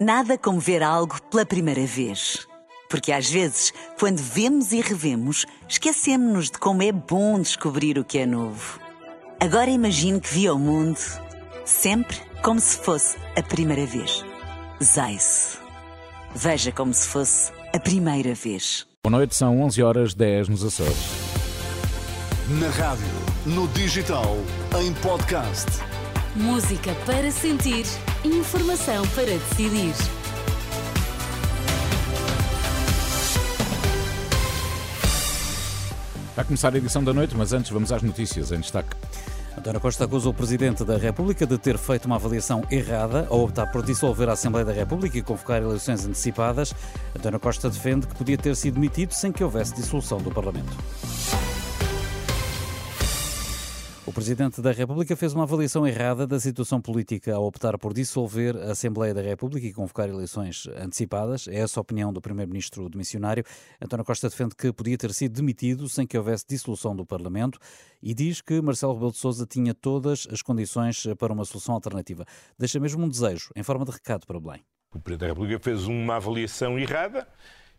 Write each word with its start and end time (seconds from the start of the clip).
Nada 0.00 0.38
como 0.38 0.58
ver 0.58 0.82
algo 0.82 1.20
pela 1.24 1.44
primeira 1.44 1.84
vez. 1.84 2.48
Porque 2.88 3.12
às 3.12 3.28
vezes, 3.28 3.70
quando 3.98 4.16
vemos 4.16 4.72
e 4.72 4.80
revemos, 4.80 5.44
esquecemos-nos 5.68 6.46
de 6.46 6.58
como 6.58 6.82
é 6.82 6.90
bom 6.90 7.38
descobrir 7.38 7.98
o 7.98 8.04
que 8.04 8.16
é 8.16 8.24
novo. 8.24 8.80
Agora 9.38 9.68
imagine 9.68 10.18
que 10.18 10.32
viu 10.32 10.54
o 10.54 10.58
mundo 10.58 10.98
sempre 11.66 12.16
como 12.42 12.58
se 12.58 12.78
fosse 12.78 13.18
a 13.36 13.42
primeira 13.42 13.84
vez. 13.84 14.24
Zais. 14.82 15.58
Veja 16.34 16.72
como 16.72 16.94
se 16.94 17.06
fosse 17.06 17.52
a 17.74 17.78
primeira 17.78 18.34
vez. 18.34 18.86
Boa 19.04 19.18
noite, 19.18 19.34
são 19.34 19.60
11 19.60 19.82
horas 19.82 20.14
10 20.14 20.48
nos 20.48 20.64
Açores. 20.64 20.96
Na 22.58 22.70
rádio, 22.70 23.04
no 23.44 23.68
digital, 23.68 24.38
em 24.82 24.94
podcast. 24.94 25.68
Música 26.34 26.94
para 27.04 27.30
sentir, 27.30 27.84
informação 28.24 29.06
para 29.08 29.24
decidir. 29.24 29.94
Vai 36.36 36.44
começar 36.44 36.74
a 36.74 36.78
edição 36.78 37.02
da 37.02 37.12
noite, 37.12 37.36
mas 37.36 37.52
antes 37.52 37.70
vamos 37.70 37.92
às 37.92 38.02
notícias 38.02 38.52
em 38.52 38.60
destaque. 38.60 38.96
António 39.56 39.80
Costa 39.80 40.04
acusa 40.04 40.28
o 40.28 40.34
Presidente 40.34 40.84
da 40.84 40.96
República 40.96 41.46
de 41.46 41.58
ter 41.58 41.76
feito 41.76 42.06
uma 42.06 42.16
avaliação 42.16 42.62
errada 42.70 43.26
ao 43.28 43.44
optar 43.44 43.66
por 43.66 43.82
dissolver 43.82 44.28
a 44.28 44.32
Assembleia 44.32 44.64
da 44.64 44.72
República 44.72 45.18
e 45.18 45.22
convocar 45.22 45.60
eleições 45.60 46.04
antecipadas. 46.06 46.74
António 47.14 47.40
Costa 47.40 47.68
defende 47.68 48.06
que 48.06 48.14
podia 48.14 48.38
ter 48.38 48.54
sido 48.56 48.74
demitido 48.74 49.12
sem 49.12 49.32
que 49.32 49.44
houvesse 49.44 49.74
dissolução 49.74 50.18
do 50.18 50.30
Parlamento. 50.30 50.72
O 54.10 54.12
Presidente 54.12 54.60
da 54.60 54.72
República 54.72 55.14
fez 55.14 55.34
uma 55.34 55.44
avaliação 55.44 55.86
errada 55.86 56.26
da 56.26 56.40
situação 56.40 56.80
política 56.80 57.32
ao 57.32 57.46
optar 57.46 57.78
por 57.78 57.94
dissolver 57.94 58.56
a 58.56 58.72
Assembleia 58.72 59.14
da 59.14 59.22
República 59.22 59.64
e 59.64 59.72
convocar 59.72 60.08
eleições 60.08 60.66
antecipadas. 60.76 61.46
É 61.46 61.60
essa 61.60 61.78
a 61.78 61.82
opinião 61.82 62.12
do 62.12 62.20
Primeiro-Ministro 62.20 62.88
do 62.88 62.98
Missionário. 62.98 63.44
António 63.80 64.04
Costa 64.04 64.28
defende 64.28 64.56
que 64.56 64.72
podia 64.72 64.98
ter 64.98 65.14
sido 65.14 65.34
demitido 65.34 65.88
sem 65.88 66.08
que 66.08 66.18
houvesse 66.18 66.44
dissolução 66.44 66.96
do 66.96 67.06
Parlamento 67.06 67.56
e 68.02 68.12
diz 68.12 68.40
que 68.40 68.60
Marcelo 68.60 68.94
Rebelo 68.94 69.12
de 69.12 69.18
Sousa 69.18 69.46
tinha 69.46 69.72
todas 69.72 70.26
as 70.28 70.42
condições 70.42 71.06
para 71.16 71.32
uma 71.32 71.44
solução 71.44 71.76
alternativa. 71.76 72.24
Deixa 72.58 72.80
mesmo 72.80 73.04
um 73.04 73.08
desejo, 73.08 73.50
em 73.54 73.62
forma 73.62 73.84
de 73.84 73.92
recado 73.92 74.26
para 74.26 74.40
Belém. 74.40 74.60
O 74.92 74.98
Presidente 74.98 75.20
da 75.20 75.26
República 75.28 75.62
fez 75.62 75.86
uma 75.86 76.16
avaliação 76.16 76.76
errada 76.76 77.28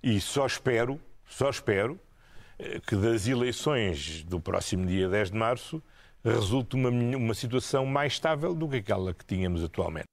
e 0.02 0.22
só 0.22 0.46
espero, 0.46 0.98
só 1.26 1.50
espero, 1.50 2.00
eh, 2.58 2.80
que 2.88 2.96
das 2.96 3.28
eleições 3.28 4.24
do 4.24 4.40
próximo 4.40 4.86
dia 4.86 5.10
10 5.10 5.32
de 5.32 5.38
março 5.38 5.84
resulte 6.24 6.76
uma, 6.76 6.90
uma 6.90 7.34
situação 7.34 7.86
mais 7.86 8.14
estável 8.14 8.54
do 8.54 8.68
que 8.68 8.78
aquela 8.78 9.14
que 9.14 9.26
tínhamos 9.26 9.64
atualmente. 9.64 10.08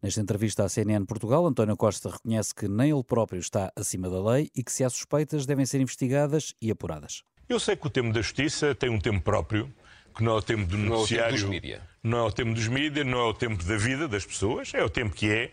Nesta 0.00 0.20
entrevista 0.20 0.64
à 0.64 0.68
CNN 0.68 1.04
Portugal, 1.06 1.44
António 1.44 1.76
Costa 1.76 2.10
reconhece 2.10 2.54
que 2.54 2.68
nem 2.68 2.90
ele 2.90 3.02
próprio 3.02 3.40
está 3.40 3.72
acima 3.74 4.08
da 4.08 4.22
lei 4.22 4.48
e 4.54 4.62
que 4.62 4.70
se 4.70 4.84
há 4.84 4.90
suspeitas 4.90 5.44
devem 5.44 5.66
ser 5.66 5.80
investigadas 5.80 6.54
e 6.62 6.70
apuradas. 6.70 7.22
Eu 7.48 7.58
sei 7.58 7.74
que 7.74 7.86
o 7.86 7.90
tempo 7.90 8.12
da 8.12 8.20
justiça 8.20 8.74
tem 8.74 8.90
um 8.90 9.00
tempo 9.00 9.20
próprio, 9.20 9.72
que 10.14 10.22
não 10.22 10.32
é 10.32 10.34
o 10.36 10.42
tempo 10.42 10.66
do 10.66 10.78
noticiário, 10.78 11.36
não 11.38 11.38
é 11.38 11.42
o 11.42 11.42
tempo 11.42 11.42
dos 11.42 11.48
mídias, 11.48 11.82
não 12.02 12.18
é 12.18 12.22
o 12.22 12.32
tempo 12.32 12.54
dos 12.54 12.68
mídias, 12.68 13.06
não 13.06 13.18
é 13.18 13.24
o 13.24 13.34
tempo 13.34 13.64
da 13.64 13.76
vida 13.76 14.08
das 14.08 14.24
pessoas, 14.24 14.72
é 14.74 14.84
o 14.84 14.90
tempo 14.90 15.14
que 15.14 15.30
é. 15.30 15.52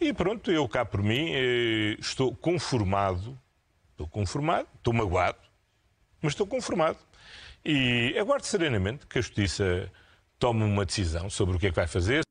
E 0.00 0.12
pronto, 0.12 0.50
eu 0.52 0.68
cá 0.68 0.84
por 0.84 1.02
mim 1.02 1.30
eh, 1.32 1.96
estou 1.98 2.34
conformado, 2.34 3.36
estou 3.90 4.06
conformado, 4.06 4.68
estou 4.76 4.92
magoado, 4.92 5.38
mas 6.20 6.32
estou 6.32 6.46
conformado 6.46 6.98
e 7.64 8.16
aguardo 8.18 8.46
serenamente 8.46 9.06
que 9.06 9.18
a 9.18 9.22
Justiça 9.22 9.90
tome 10.38 10.64
uma 10.64 10.84
decisão 10.84 11.30
sobre 11.30 11.56
o 11.56 11.58
que 11.58 11.66
é 11.66 11.70
que 11.70 11.76
vai 11.76 11.86
fazer. 11.86 12.22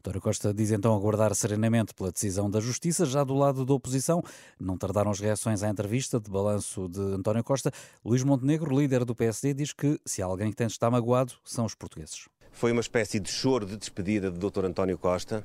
António 0.00 0.20
Costa 0.22 0.54
diz 0.54 0.70
então 0.70 0.94
aguardar 0.94 1.34
serenamente 1.34 1.92
pela 1.92 2.10
decisão 2.10 2.50
da 2.50 2.58
Justiça. 2.58 3.04
Já 3.04 3.22
do 3.22 3.34
lado 3.34 3.66
da 3.66 3.74
oposição, 3.74 4.22
não 4.58 4.78
tardaram 4.78 5.10
as 5.10 5.20
reações 5.20 5.62
à 5.62 5.68
entrevista 5.68 6.18
de 6.18 6.30
balanço 6.30 6.88
de 6.88 7.00
António 7.00 7.44
Costa. 7.44 7.70
Luís 8.02 8.24
Montenegro, 8.24 8.74
líder 8.74 9.04
do 9.04 9.14
PSD, 9.14 9.52
diz 9.52 9.74
que 9.74 10.00
se 10.06 10.22
há 10.22 10.24
alguém 10.24 10.48
que 10.48 10.56
tem 10.56 10.66
de 10.66 10.72
estar 10.72 10.90
magoado, 10.90 11.34
são 11.44 11.66
os 11.66 11.74
portugueses. 11.74 12.28
Foi 12.50 12.72
uma 12.72 12.80
espécie 12.80 13.20
de 13.20 13.30
choro 13.30 13.66
de 13.66 13.76
despedida 13.76 14.30
de 14.30 14.38
Dr. 14.38 14.64
António 14.64 14.96
Costa 14.96 15.44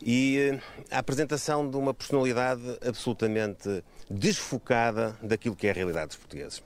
e 0.00 0.38
eh, 0.38 0.60
a 0.88 1.00
apresentação 1.00 1.68
de 1.68 1.76
uma 1.76 1.92
personalidade 1.92 2.62
absolutamente 2.86 3.82
desfocada 4.08 5.18
daquilo 5.20 5.56
que 5.56 5.66
é 5.66 5.70
a 5.70 5.74
realidade 5.74 6.08
dos 6.08 6.16
portugueses. 6.16 6.62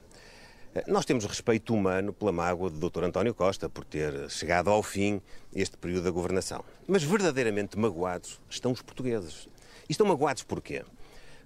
Nós 0.89 1.05
temos 1.05 1.25
respeito 1.25 1.73
humano 1.73 2.13
pela 2.13 2.33
mágoa 2.33 2.69
do 2.69 2.91
Dr. 2.91 3.05
António 3.05 3.33
Costa 3.33 3.69
por 3.69 3.85
ter 3.85 4.29
chegado 4.29 4.69
ao 4.69 4.83
fim 4.83 5.23
este 5.55 5.77
período 5.77 6.03
da 6.05 6.11
governação. 6.11 6.65
Mas 6.85 7.05
verdadeiramente 7.05 7.79
magoados 7.79 8.41
estão 8.51 8.73
os 8.73 8.83
portugueses. 8.83 9.49
E 9.89 9.93
estão 9.93 10.05
magoados 10.05 10.43
porquê? 10.43 10.83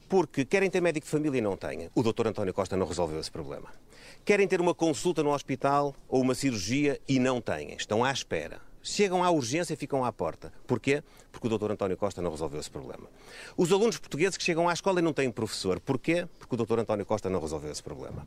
Porque 0.08 0.46
querem 0.46 0.70
ter 0.70 0.80
médico 0.80 1.04
de 1.04 1.10
família 1.10 1.38
e 1.38 1.42
não 1.42 1.58
têm. 1.58 1.90
O 1.94 2.02
Dr. 2.02 2.28
António 2.28 2.54
Costa 2.54 2.74
não 2.74 2.86
resolveu 2.86 3.20
esse 3.20 3.30
problema. 3.30 3.70
Querem 4.24 4.48
ter 4.48 4.62
uma 4.62 4.74
consulta 4.74 5.22
no 5.22 5.34
hospital 5.34 5.94
ou 6.08 6.22
uma 6.22 6.34
cirurgia 6.34 6.98
e 7.06 7.18
não 7.18 7.38
têm. 7.38 7.74
Estão 7.74 8.02
à 8.02 8.10
espera. 8.10 8.62
Chegam 8.82 9.22
à 9.22 9.30
urgência 9.30 9.74
e 9.74 9.76
ficam 9.76 10.06
à 10.06 10.10
porta. 10.10 10.50
Porquê? 10.66 11.02
Porque 11.30 11.46
o 11.46 11.58
Dr. 11.58 11.72
António 11.72 11.98
Costa 11.98 12.22
não 12.22 12.30
resolveu 12.30 12.60
esse 12.60 12.70
problema. 12.70 13.06
Os 13.58 13.70
alunos 13.70 13.98
portugueses 13.98 14.38
que 14.38 14.44
chegam 14.44 14.70
à 14.70 14.72
escola 14.72 15.00
e 15.00 15.02
não 15.02 15.12
têm 15.12 15.30
professor. 15.30 15.78
Porquê? 15.80 16.26
Porque 16.38 16.54
o 16.54 16.64
Dr. 16.64 16.78
António 16.78 17.04
Costa 17.04 17.28
não 17.28 17.40
resolveu 17.40 17.70
esse 17.70 17.82
problema. 17.82 18.26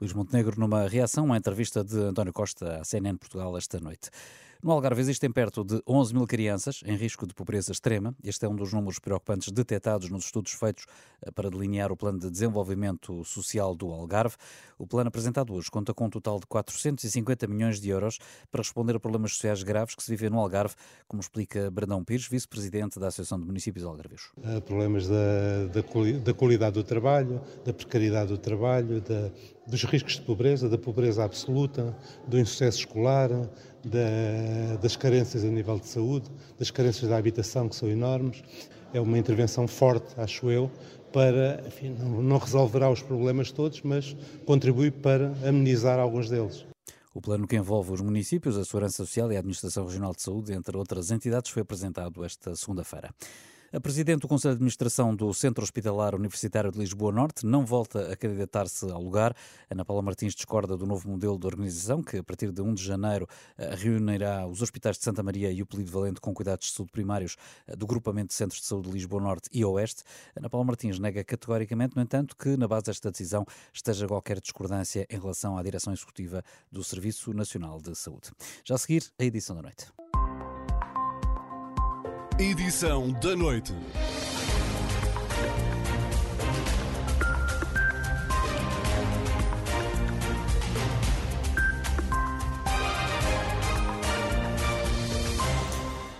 Luís 0.00 0.14
Montenegro, 0.14 0.58
numa 0.58 0.88
reação 0.88 1.30
à 1.30 1.36
entrevista 1.36 1.84
de 1.84 1.98
António 1.98 2.32
Costa 2.32 2.80
à 2.80 2.84
CNN 2.84 3.18
Portugal 3.18 3.54
esta 3.58 3.78
noite. 3.78 4.08
No 4.62 4.72
Algarve 4.72 5.00
existem 5.00 5.32
perto 5.32 5.64
de 5.64 5.80
11 5.88 6.12
mil 6.12 6.26
crianças 6.26 6.82
em 6.84 6.94
risco 6.94 7.26
de 7.26 7.32
pobreza 7.32 7.72
extrema. 7.72 8.14
Este 8.22 8.44
é 8.44 8.48
um 8.48 8.54
dos 8.54 8.74
números 8.74 8.98
preocupantes 8.98 9.50
detectados 9.50 10.10
nos 10.10 10.26
estudos 10.26 10.52
feitos 10.52 10.84
eh, 11.22 11.30
para 11.30 11.48
delinear 11.48 11.90
o 11.90 11.96
Plano 11.96 12.18
de 12.18 12.30
Desenvolvimento 12.30 13.24
Social 13.24 13.74
do 13.74 13.90
Algarve. 13.90 14.36
O 14.78 14.86
plano 14.86 15.08
apresentado 15.08 15.54
hoje 15.54 15.70
conta 15.70 15.94
com 15.94 16.04
um 16.04 16.10
total 16.10 16.38
de 16.38 16.46
450 16.46 17.46
milhões 17.46 17.80
de 17.80 17.88
euros 17.88 18.18
para 18.50 18.60
responder 18.60 18.96
a 18.96 19.00
problemas 19.00 19.32
sociais 19.32 19.62
graves 19.62 19.94
que 19.94 20.02
se 20.02 20.10
vivem 20.10 20.28
no 20.28 20.38
Algarve, 20.38 20.74
como 21.08 21.22
explica 21.22 21.70
Brandão 21.70 22.04
Pires, 22.04 22.28
vice-presidente 22.28 23.00
da 23.00 23.06
Associação 23.06 23.40
de 23.40 23.46
Municípios 23.46 23.86
Algarvios. 23.86 24.30
Há 24.44 24.60
problemas 24.60 25.08
da, 25.08 25.68
da, 25.72 25.80
da, 26.22 26.34
qualidade 26.34 26.74
do 26.74 26.84
trabalho, 26.84 27.40
da 27.64 27.72
precariedade 27.72 28.28
do 28.28 28.36
trabalho, 28.36 29.00
da, 29.00 29.30
dos 29.66 29.84
riscos 29.84 30.16
de 30.16 30.22
pobreza, 30.22 30.68
da 30.68 30.76
pobreza 30.76 31.24
absoluta, 31.24 31.96
do 32.26 32.38
insucesso 32.38 32.80
escolar, 32.80 33.30
da, 33.84 34.76
das 34.80 34.96
carências 34.96 35.44
a 35.44 35.48
nível 35.48 35.78
de 35.78 35.86
saúde, 35.86 36.30
das 36.58 36.70
carências 36.70 37.08
da 37.08 37.16
habitação, 37.16 37.68
que 37.68 37.76
são 37.76 37.88
enormes. 37.88 38.42
É 38.92 39.00
uma 39.00 39.18
intervenção 39.18 39.68
forte, 39.68 40.18
acho 40.18 40.50
eu, 40.50 40.70
para, 41.12 41.62
enfim, 41.66 41.94
não, 41.98 42.22
não 42.22 42.38
resolverá 42.38 42.90
os 42.90 43.02
problemas 43.02 43.52
todos, 43.52 43.82
mas 43.82 44.16
contribui 44.44 44.90
para 44.90 45.32
amenizar 45.46 45.98
alguns 45.98 46.28
deles. 46.28 46.64
O 47.12 47.20
plano 47.20 47.46
que 47.46 47.56
envolve 47.56 47.92
os 47.92 48.00
municípios, 48.00 48.56
a 48.56 48.64
Segurança 48.64 49.04
Social 49.04 49.32
e 49.32 49.36
a 49.36 49.40
Administração 49.40 49.84
Regional 49.84 50.12
de 50.14 50.22
Saúde, 50.22 50.52
entre 50.52 50.76
outras 50.76 51.10
entidades, 51.10 51.50
foi 51.50 51.62
apresentado 51.62 52.24
esta 52.24 52.54
segunda-feira. 52.54 53.10
A 53.72 53.78
Presidente 53.78 54.22
do 54.22 54.28
Conselho 54.28 54.54
de 54.54 54.56
Administração 54.56 55.14
do 55.14 55.32
Centro 55.32 55.62
Hospitalar 55.62 56.16
Universitário 56.16 56.72
de 56.72 56.78
Lisboa 56.80 57.12
Norte 57.12 57.46
não 57.46 57.64
volta 57.64 58.12
a 58.12 58.16
candidatar-se 58.16 58.90
ao 58.90 59.00
lugar. 59.00 59.32
Ana 59.70 59.84
Paula 59.84 60.02
Martins 60.02 60.34
discorda 60.34 60.76
do 60.76 60.84
novo 60.84 61.08
modelo 61.08 61.38
de 61.38 61.46
organização 61.46 62.02
que, 62.02 62.16
a 62.16 62.22
partir 62.24 62.50
de 62.50 62.60
1 62.60 62.74
de 62.74 62.82
janeiro, 62.82 63.28
eh, 63.56 63.72
reunirá 63.76 64.44
os 64.44 64.60
hospitais 64.60 64.98
de 64.98 65.04
Santa 65.04 65.22
Maria 65.22 65.52
e 65.52 65.62
o 65.62 65.66
Polido 65.66 65.92
Valente 65.92 66.20
com 66.20 66.34
cuidados 66.34 66.66
de 66.66 66.72
saúde 66.72 66.90
primários 66.90 67.36
eh, 67.68 67.76
do 67.76 67.86
Grupamento 67.86 68.30
de 68.30 68.34
Centros 68.34 68.60
de 68.60 68.66
Saúde 68.66 68.88
de 68.88 68.94
Lisboa 68.94 69.22
Norte 69.22 69.48
e 69.52 69.64
Oeste. 69.64 70.02
Ana 70.34 70.50
Paula 70.50 70.66
Martins 70.66 70.98
nega 70.98 71.22
categoricamente, 71.22 71.94
no 71.94 72.02
entanto, 72.02 72.34
que 72.36 72.56
na 72.56 72.66
base 72.66 72.86
desta 72.86 73.08
decisão 73.12 73.46
esteja 73.72 74.08
qualquer 74.08 74.40
discordância 74.40 75.06
em 75.08 75.16
relação 75.16 75.56
à 75.56 75.62
direção 75.62 75.92
executiva 75.92 76.42
do 76.72 76.82
Serviço 76.82 77.32
Nacional 77.32 77.80
de 77.80 77.94
Saúde. 77.94 78.32
Já 78.64 78.74
a 78.74 78.78
seguir, 78.78 79.04
a 79.16 79.22
edição 79.22 79.54
da 79.54 79.62
noite. 79.62 79.86
Edição 82.40 83.12
da 83.20 83.36
noite. 83.36 83.74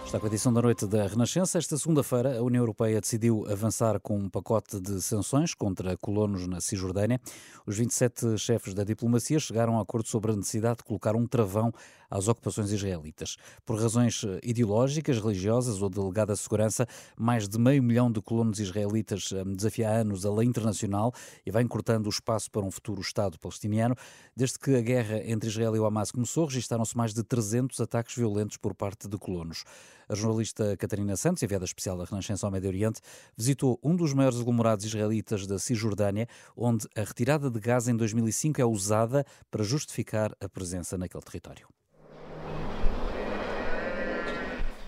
Está 0.05 0.19
com 0.19 0.26
a 0.26 0.28
edição 0.28 0.52
da 0.52 0.61
noite 0.61 0.87
da 0.87 1.06
Renascença. 1.06 1.56
Esta 1.56 1.78
segunda-feira, 1.78 2.37
a 2.37 2.43
União 2.43 2.62
Europeia 2.62 3.00
decidiu 3.00 3.46
avançar 3.49 3.99
com 4.00 4.19
um 4.19 4.28
pacote 4.28 4.78
de 4.81 5.00
sanções 5.00 5.55
contra 5.55 5.96
colonos 5.96 6.46
na 6.46 6.61
Cisjordânia. 6.61 7.20
Os 7.64 7.78
27 7.78 8.37
chefes 8.37 8.75
da 8.75 8.82
diplomacia 8.82 9.38
chegaram 9.38 9.78
a 9.78 9.82
acordo 9.82 10.08
sobre 10.08 10.32
a 10.32 10.37
necessidade 10.37 10.78
de 10.78 10.84
colocar 10.84 11.14
um 11.14 11.26
travão 11.28 11.73
às 12.11 12.29
ocupações 12.29 12.73
israelitas. 12.73 13.37
Por 13.65 13.81
razões 13.81 14.25
eh, 14.25 14.41
ideológicas, 14.43 15.19
religiosas 15.19 15.81
ou 15.81 15.89
de 15.89 16.01
delegada 16.01 16.35
segurança, 16.35 16.87
mais 17.17 17.49
de 17.49 17.59
meio 17.59 17.83
milhão 17.83 18.11
de 18.11 18.21
colonos 18.21 18.59
israelitas 18.59 19.31
eh, 19.33 19.45
desafia 19.45 19.89
há 19.89 19.93
anos 20.01 20.27
a 20.27 20.33
lei 20.33 20.47
internacional 20.47 21.12
e 21.47 21.51
vai 21.51 21.62
encurtando 21.62 22.09
o 22.09 22.11
espaço 22.11 22.51
para 22.51 22.62
um 22.62 22.71
futuro 22.71 23.01
Estado 23.01 23.39
palestiniano. 23.39 23.95
Desde 24.37 24.59
que 24.59 24.75
a 24.75 24.81
guerra 24.81 25.19
entre 25.25 25.49
Israel 25.49 25.77
e 25.77 25.79
o 25.79 25.87
Hamas 25.87 26.11
começou, 26.11 26.47
registaram-se 26.47 26.97
mais 26.97 27.15
de 27.15 27.23
300 27.23 27.81
ataques 27.81 28.17
violentos 28.17 28.57
por 28.57 28.75
parte 28.75 29.09
de 29.09 29.17
colonos. 29.17 29.65
A 30.09 30.15
jornalista 30.17 30.77
Catarina 30.77 31.17
Santos, 31.17 31.41
enviada 31.43 31.65
especial 31.65 31.97
da 31.97 32.05
Renascença 32.05 32.45
ao 32.45 32.51
Médio 32.51 32.69
Oriente, 32.69 33.01
visitou 33.37 33.79
um 33.81 33.95
dos 33.95 34.12
maiores 34.12 34.41
aglomerados 34.41 34.85
israelitas 34.85 35.47
da 35.47 35.57
Cisjordânia, 35.57 36.27
onde 36.57 36.89
a 36.97 37.03
retirada 37.03 37.49
de 37.49 37.61
gás 37.61 37.87
em 37.87 37.97
2005 37.97 38.61
é 38.61 38.65
usada 38.65 39.25
para 39.51 39.62
justificar 39.62 40.35
a 40.41 40.49
presença 40.49 40.99
naquele 40.99 41.23
território. 41.23 41.80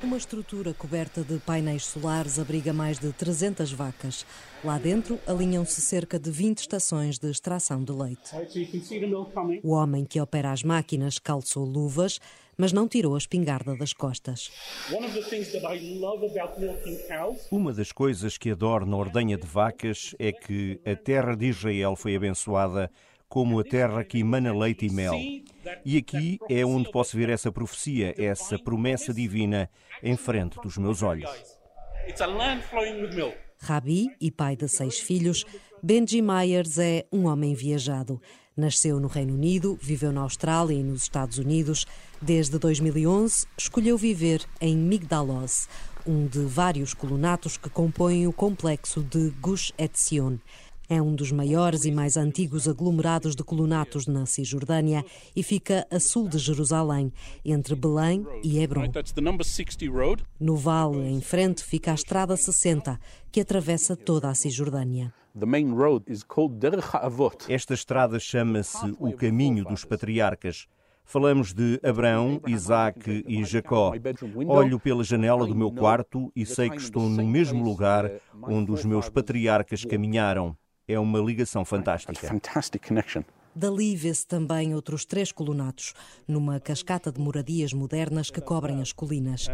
Uma 0.02 0.16
estrutura 0.16 0.74
coberta 0.74 1.22
de 1.22 1.38
painéis 1.38 1.86
solares 1.86 2.36
abriga 2.36 2.72
mais 2.72 2.98
de 2.98 3.12
300 3.12 3.70
vacas. 3.72 4.26
Lá 4.64 4.76
dentro 4.76 5.16
alinham-se 5.28 5.80
cerca 5.80 6.18
de 6.18 6.28
20 6.28 6.58
estações 6.58 7.20
de 7.20 7.30
extração 7.30 7.84
de 7.84 7.92
leite. 7.92 8.32
O 9.62 9.70
homem 9.70 10.04
que 10.04 10.20
opera 10.20 10.50
as 10.50 10.64
máquinas 10.64 11.20
calçou 11.20 11.64
luvas, 11.64 12.18
mas 12.56 12.72
não 12.72 12.88
tirou 12.88 13.14
a 13.14 13.18
espingarda 13.18 13.76
das 13.76 13.92
costas. 13.92 14.50
Uma 17.50 17.72
das 17.72 17.92
coisas 17.92 18.36
que 18.36 18.50
adoro 18.50 18.84
na 18.84 18.96
ordenha 18.96 19.36
de 19.36 19.46
vacas 19.46 20.16
é 20.18 20.32
que 20.32 20.80
a 20.84 20.96
terra 20.96 21.36
de 21.36 21.46
Israel 21.46 21.94
foi 21.94 22.16
abençoada 22.16 22.90
como 23.32 23.58
a 23.58 23.64
terra 23.64 24.04
que 24.04 24.18
emana 24.18 24.52
leite 24.52 24.84
e 24.84 24.90
mel. 24.90 25.14
E 25.86 25.96
aqui 25.96 26.38
é 26.50 26.66
onde 26.66 26.90
posso 26.90 27.16
ver 27.16 27.30
essa 27.30 27.50
profecia, 27.50 28.14
essa 28.18 28.58
promessa 28.58 29.10
divina 29.14 29.70
em 30.02 30.14
frente 30.18 30.60
dos 30.60 30.76
meus 30.76 31.02
olhos. 31.02 31.30
Rabi 33.58 34.10
e 34.20 34.30
pai 34.30 34.54
de 34.54 34.68
seis 34.68 34.98
filhos, 34.98 35.46
Benji 35.82 36.20
Myers 36.20 36.78
é 36.78 37.06
um 37.10 37.24
homem 37.24 37.54
viajado. 37.54 38.20
Nasceu 38.54 39.00
no 39.00 39.08
Reino 39.08 39.32
Unido, 39.32 39.78
viveu 39.80 40.12
na 40.12 40.20
Austrália 40.20 40.74
e 40.74 40.82
nos 40.82 41.04
Estados 41.04 41.38
Unidos. 41.38 41.86
Desde 42.20 42.58
2011, 42.58 43.46
escolheu 43.56 43.96
viver 43.96 44.44
em 44.60 44.76
Migdalos, 44.76 45.70
um 46.06 46.26
de 46.26 46.40
vários 46.40 46.92
colonatos 46.92 47.56
que 47.56 47.70
compõem 47.70 48.26
o 48.26 48.32
complexo 48.32 49.02
de 49.02 49.30
Gush 49.40 49.72
Etzion. 49.78 50.36
É 50.88 51.00
um 51.00 51.14
dos 51.14 51.32
maiores 51.32 51.84
e 51.84 51.90
mais 51.90 52.16
antigos 52.16 52.68
aglomerados 52.68 53.34
de 53.34 53.42
colonatos 53.42 54.06
na 54.06 54.26
Cisjordânia 54.26 55.04
e 55.34 55.42
fica 55.42 55.86
a 55.90 55.98
sul 55.98 56.28
de 56.28 56.38
Jerusalém, 56.38 57.12
entre 57.44 57.74
Belém 57.74 58.26
e 58.42 58.58
Hebron. 58.58 58.90
No 60.38 60.56
vale, 60.56 61.08
em 61.08 61.20
frente, 61.20 61.64
fica 61.64 61.92
a 61.92 61.94
Estrada 61.94 62.36
60, 62.36 62.98
que 63.30 63.40
atravessa 63.40 63.96
toda 63.96 64.28
a 64.28 64.34
Cisjordânia. 64.34 65.14
Esta 67.48 67.74
estrada 67.74 68.20
chama-se 68.20 68.96
o 68.98 69.12
Caminho 69.12 69.64
dos 69.64 69.84
Patriarcas. 69.84 70.66
Falamos 71.04 71.52
de 71.52 71.80
Abraão, 71.82 72.40
Isaac 72.46 73.24
e 73.26 73.44
Jacó. 73.44 73.92
Olho 74.46 74.78
pela 74.78 75.02
janela 75.02 75.46
do 75.46 75.54
meu 75.54 75.72
quarto 75.72 76.30
e 76.36 76.44
sei 76.46 76.70
que 76.70 76.76
estou 76.76 77.08
no 77.08 77.26
mesmo 77.26 77.64
lugar 77.64 78.10
onde 78.42 78.70
os 78.70 78.84
meus 78.84 79.08
patriarcas 79.08 79.84
caminharam 79.84 80.56
é 80.86 80.98
uma 80.98 81.18
ligação 81.18 81.64
fantástica. 81.64 82.26
Dali 83.54 83.94
vê-se 83.94 84.26
também 84.26 84.74
outros 84.74 85.04
três 85.04 85.30
colonatos, 85.30 85.92
numa 86.26 86.58
cascata 86.58 87.12
de 87.12 87.20
moradias 87.20 87.74
modernas 87.74 88.30
que 88.30 88.40
cobrem 88.40 88.80
as 88.80 88.92
colinas. 88.92 89.46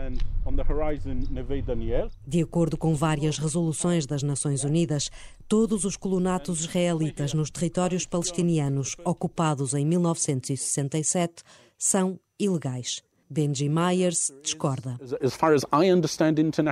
De 2.25 2.41
acordo 2.41 2.77
com 2.77 2.95
várias 2.95 3.39
resoluções 3.39 4.07
das 4.07 4.23
Nações 4.23 4.63
Unidas, 4.63 5.11
todos 5.49 5.85
os 5.85 5.97
colonatos 5.97 6.61
israelitas 6.61 7.35
nos 7.35 7.51
territórios 7.51 8.07
palestinianos 8.07 8.95
ocupados 9.05 9.75
em 9.75 9.85
1967 9.85 11.43
são 11.77 12.21
ilegais. 12.39 13.03
Benji 13.31 13.69
Myers 13.69 14.33
discorda. 14.43 14.99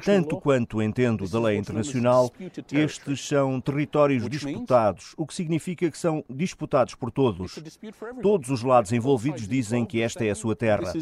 Tanto 0.05 0.41
quanto 0.41 0.83
entendo 0.83 1.29
da 1.29 1.41
lei 1.41 1.59
internacional, 1.59 2.33
estes 2.73 3.27
são 3.27 3.61
territórios 3.61 4.29
disputados, 4.29 5.15
o 5.17 5.27
que 5.27 5.35
significa 5.35 5.91
que 5.91 5.99
são 5.99 6.25
disputados 6.31 6.95
por 6.95 7.11
todos. 7.11 7.59
Todos 8.23 8.51
os 8.51 8.63
lados 8.63 8.93
envolvidos 8.93 9.47
dizem 9.47 9.85
que 9.85 10.01
esta 10.01 10.25
é 10.25 10.31
a 10.31 10.35
sua 10.35 10.57
terra. 10.57 10.93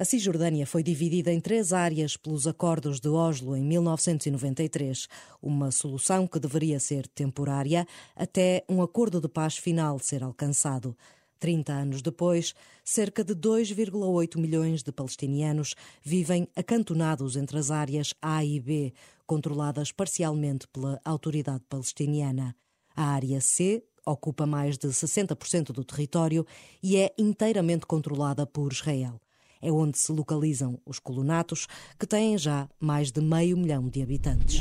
A 0.00 0.04
Cisjordânia 0.04 0.64
foi 0.64 0.84
dividida 0.84 1.32
em 1.32 1.40
três 1.40 1.72
áreas 1.72 2.16
pelos 2.16 2.46
Acordos 2.46 3.00
de 3.00 3.08
Oslo 3.08 3.56
em 3.56 3.64
1993, 3.64 5.08
uma 5.42 5.72
solução 5.72 6.24
que 6.24 6.38
deveria 6.38 6.78
ser 6.78 7.08
temporária 7.08 7.84
até 8.14 8.64
um 8.68 8.80
acordo 8.80 9.20
de 9.20 9.28
paz 9.28 9.56
final 9.56 9.98
ser 9.98 10.22
alcançado. 10.22 10.96
30 11.38 11.72
anos 11.72 12.02
depois, 12.02 12.54
cerca 12.84 13.24
de 13.24 13.34
2,8 13.34 14.38
milhões 14.38 14.82
de 14.82 14.92
palestinianos 14.92 15.74
vivem 16.02 16.48
acantonados 16.56 17.36
entre 17.36 17.58
as 17.58 17.70
áreas 17.70 18.14
A 18.20 18.44
e 18.44 18.60
B, 18.60 18.92
controladas 19.26 19.92
parcialmente 19.92 20.66
pela 20.68 21.00
Autoridade 21.04 21.64
Palestiniana. 21.68 22.56
A 22.96 23.04
área 23.04 23.40
C 23.40 23.84
ocupa 24.04 24.46
mais 24.46 24.78
de 24.78 24.88
60% 24.88 25.72
do 25.72 25.84
território 25.84 26.46
e 26.82 26.96
é 26.96 27.14
inteiramente 27.18 27.86
controlada 27.86 28.46
por 28.46 28.72
Israel. 28.72 29.20
É 29.60 29.70
onde 29.72 29.98
se 29.98 30.12
localizam 30.12 30.80
os 30.86 30.98
colonatos, 30.98 31.66
que 31.98 32.06
têm 32.06 32.38
já 32.38 32.68
mais 32.80 33.10
de 33.10 33.20
meio 33.20 33.56
milhão 33.56 33.88
de 33.88 34.02
habitantes. 34.02 34.60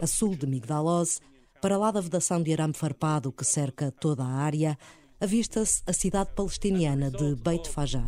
A 0.00 0.06
sul 0.06 0.36
de 0.36 0.46
Migdalos, 0.46 1.20
para 1.60 1.76
lá 1.76 1.90
da 1.90 2.00
vedação 2.00 2.42
de 2.42 2.52
arame 2.52 2.74
farpado 2.74 3.32
que 3.32 3.44
cerca 3.44 3.90
toda 3.90 4.22
a 4.22 4.28
área, 4.28 4.78
avista-se 5.22 5.84
a 5.86 5.92
cidade 5.92 6.30
palestiniana 6.34 7.08
de 7.08 7.36
Beit 7.36 7.70
Fajar. 7.70 8.04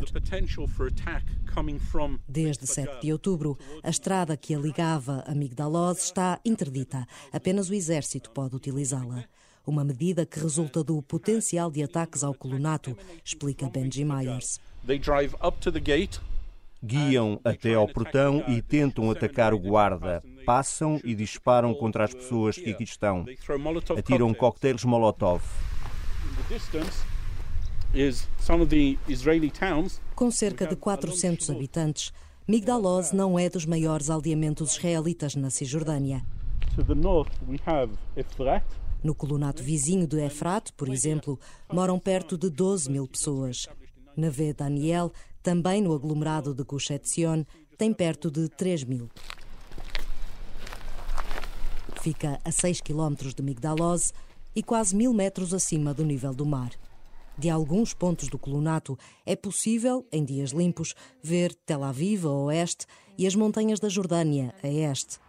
Desde 2.27 2.67
7 2.67 3.01
de 3.01 3.13
outubro, 3.13 3.57
a 3.81 3.89
estrada 3.89 4.35
que 4.35 4.53
a 4.53 4.59
ligava 4.59 5.23
a 5.25 5.33
Migdalos 5.33 6.03
está 6.03 6.41
interdita. 6.43 7.07
Apenas 7.31 7.69
o 7.69 7.73
exército 7.73 8.31
pode 8.31 8.57
utilizá-la. 8.57 9.23
Uma 9.65 9.85
medida 9.85 10.25
que 10.25 10.37
resulta 10.41 10.83
do 10.83 11.01
potencial 11.01 11.71
de 11.71 11.81
ataques 11.81 12.21
ao 12.21 12.33
colonato, 12.33 12.97
explica 13.23 13.69
Benji 13.69 14.03
Myers. 14.03 14.59
Guiam 16.83 17.39
até 17.45 17.75
ao 17.75 17.87
portão 17.87 18.43
e 18.49 18.61
tentam 18.61 19.09
atacar 19.09 19.53
o 19.53 19.59
guarda. 19.59 20.21
Passam 20.45 20.99
e 21.03 21.15
disparam 21.15 21.73
contra 21.73 22.03
as 22.03 22.13
pessoas 22.13 22.57
que 22.57 22.71
aqui 22.71 22.83
estão. 22.83 23.25
Atiram 23.97 24.33
coquetéis 24.33 24.83
Molotov. 24.83 25.41
Com 30.15 30.29
cerca 30.29 30.67
de 30.67 30.75
400 30.75 31.49
habitantes, 31.49 32.11
Migdalos 32.47 33.11
não 33.11 33.39
é 33.39 33.49
dos 33.49 33.65
maiores 33.65 34.09
aldeamentos 34.09 34.75
israelitas 34.75 35.35
na 35.35 35.49
Cisjordânia. 35.49 36.23
No 39.03 39.15
colonato 39.15 39.63
vizinho 39.63 40.05
de 40.05 40.19
Efrat, 40.23 40.71
por 40.75 40.89
exemplo, 40.89 41.39
moram 41.71 41.97
perto 41.97 42.37
de 42.37 42.49
12 42.49 42.91
mil 42.91 43.07
pessoas. 43.07 43.67
Neve 44.15 44.53
Daniel, 44.53 45.11
também 45.41 45.81
no 45.81 45.93
aglomerado 45.93 46.53
de 46.53 46.63
Gush 46.63 46.91
Etzion, 46.91 47.43
tem 47.77 47.93
perto 47.93 48.29
de 48.29 48.49
3 48.49 48.83
mil. 48.83 49.09
Fica 52.01 52.39
a 52.43 52.51
6 52.51 52.81
quilómetros 52.81 53.33
de 53.33 53.41
Migdalos 53.41 54.13
e 54.55 54.63
quase 54.63 54.95
mil 54.95 55.13
metros 55.13 55.53
acima 55.53 55.93
do 55.93 56.05
nível 56.05 56.33
do 56.33 56.45
mar. 56.45 56.71
De 57.37 57.49
alguns 57.49 57.93
pontos 57.93 58.29
do 58.29 58.39
colonato 58.39 58.97
é 59.25 59.35
possível, 59.35 60.07
em 60.11 60.23
dias 60.23 60.51
limpos, 60.51 60.95
ver 61.21 61.53
Tel 61.53 61.83
Aviv 61.83 62.25
a 62.25 62.31
oeste 62.31 62.85
e 63.17 63.27
as 63.27 63.35
montanhas 63.35 63.79
da 63.79 63.89
Jordânia 63.89 64.53
a 64.63 64.67
este. 64.67 65.19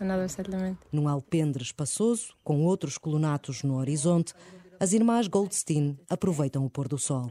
Another 0.00 0.28
settlement. 0.28 0.76
Num 0.92 1.08
alpendre 1.08 1.62
espaçoso, 1.62 2.34
com 2.42 2.64
outros 2.64 2.98
colonatos 2.98 3.62
no 3.62 3.76
horizonte, 3.76 4.34
as 4.80 4.92
irmãs 4.92 5.26
Goldstein 5.26 5.98
aproveitam 6.08 6.64
o 6.64 6.70
pôr 6.70 6.88
do 6.88 6.98
sol. 6.98 7.30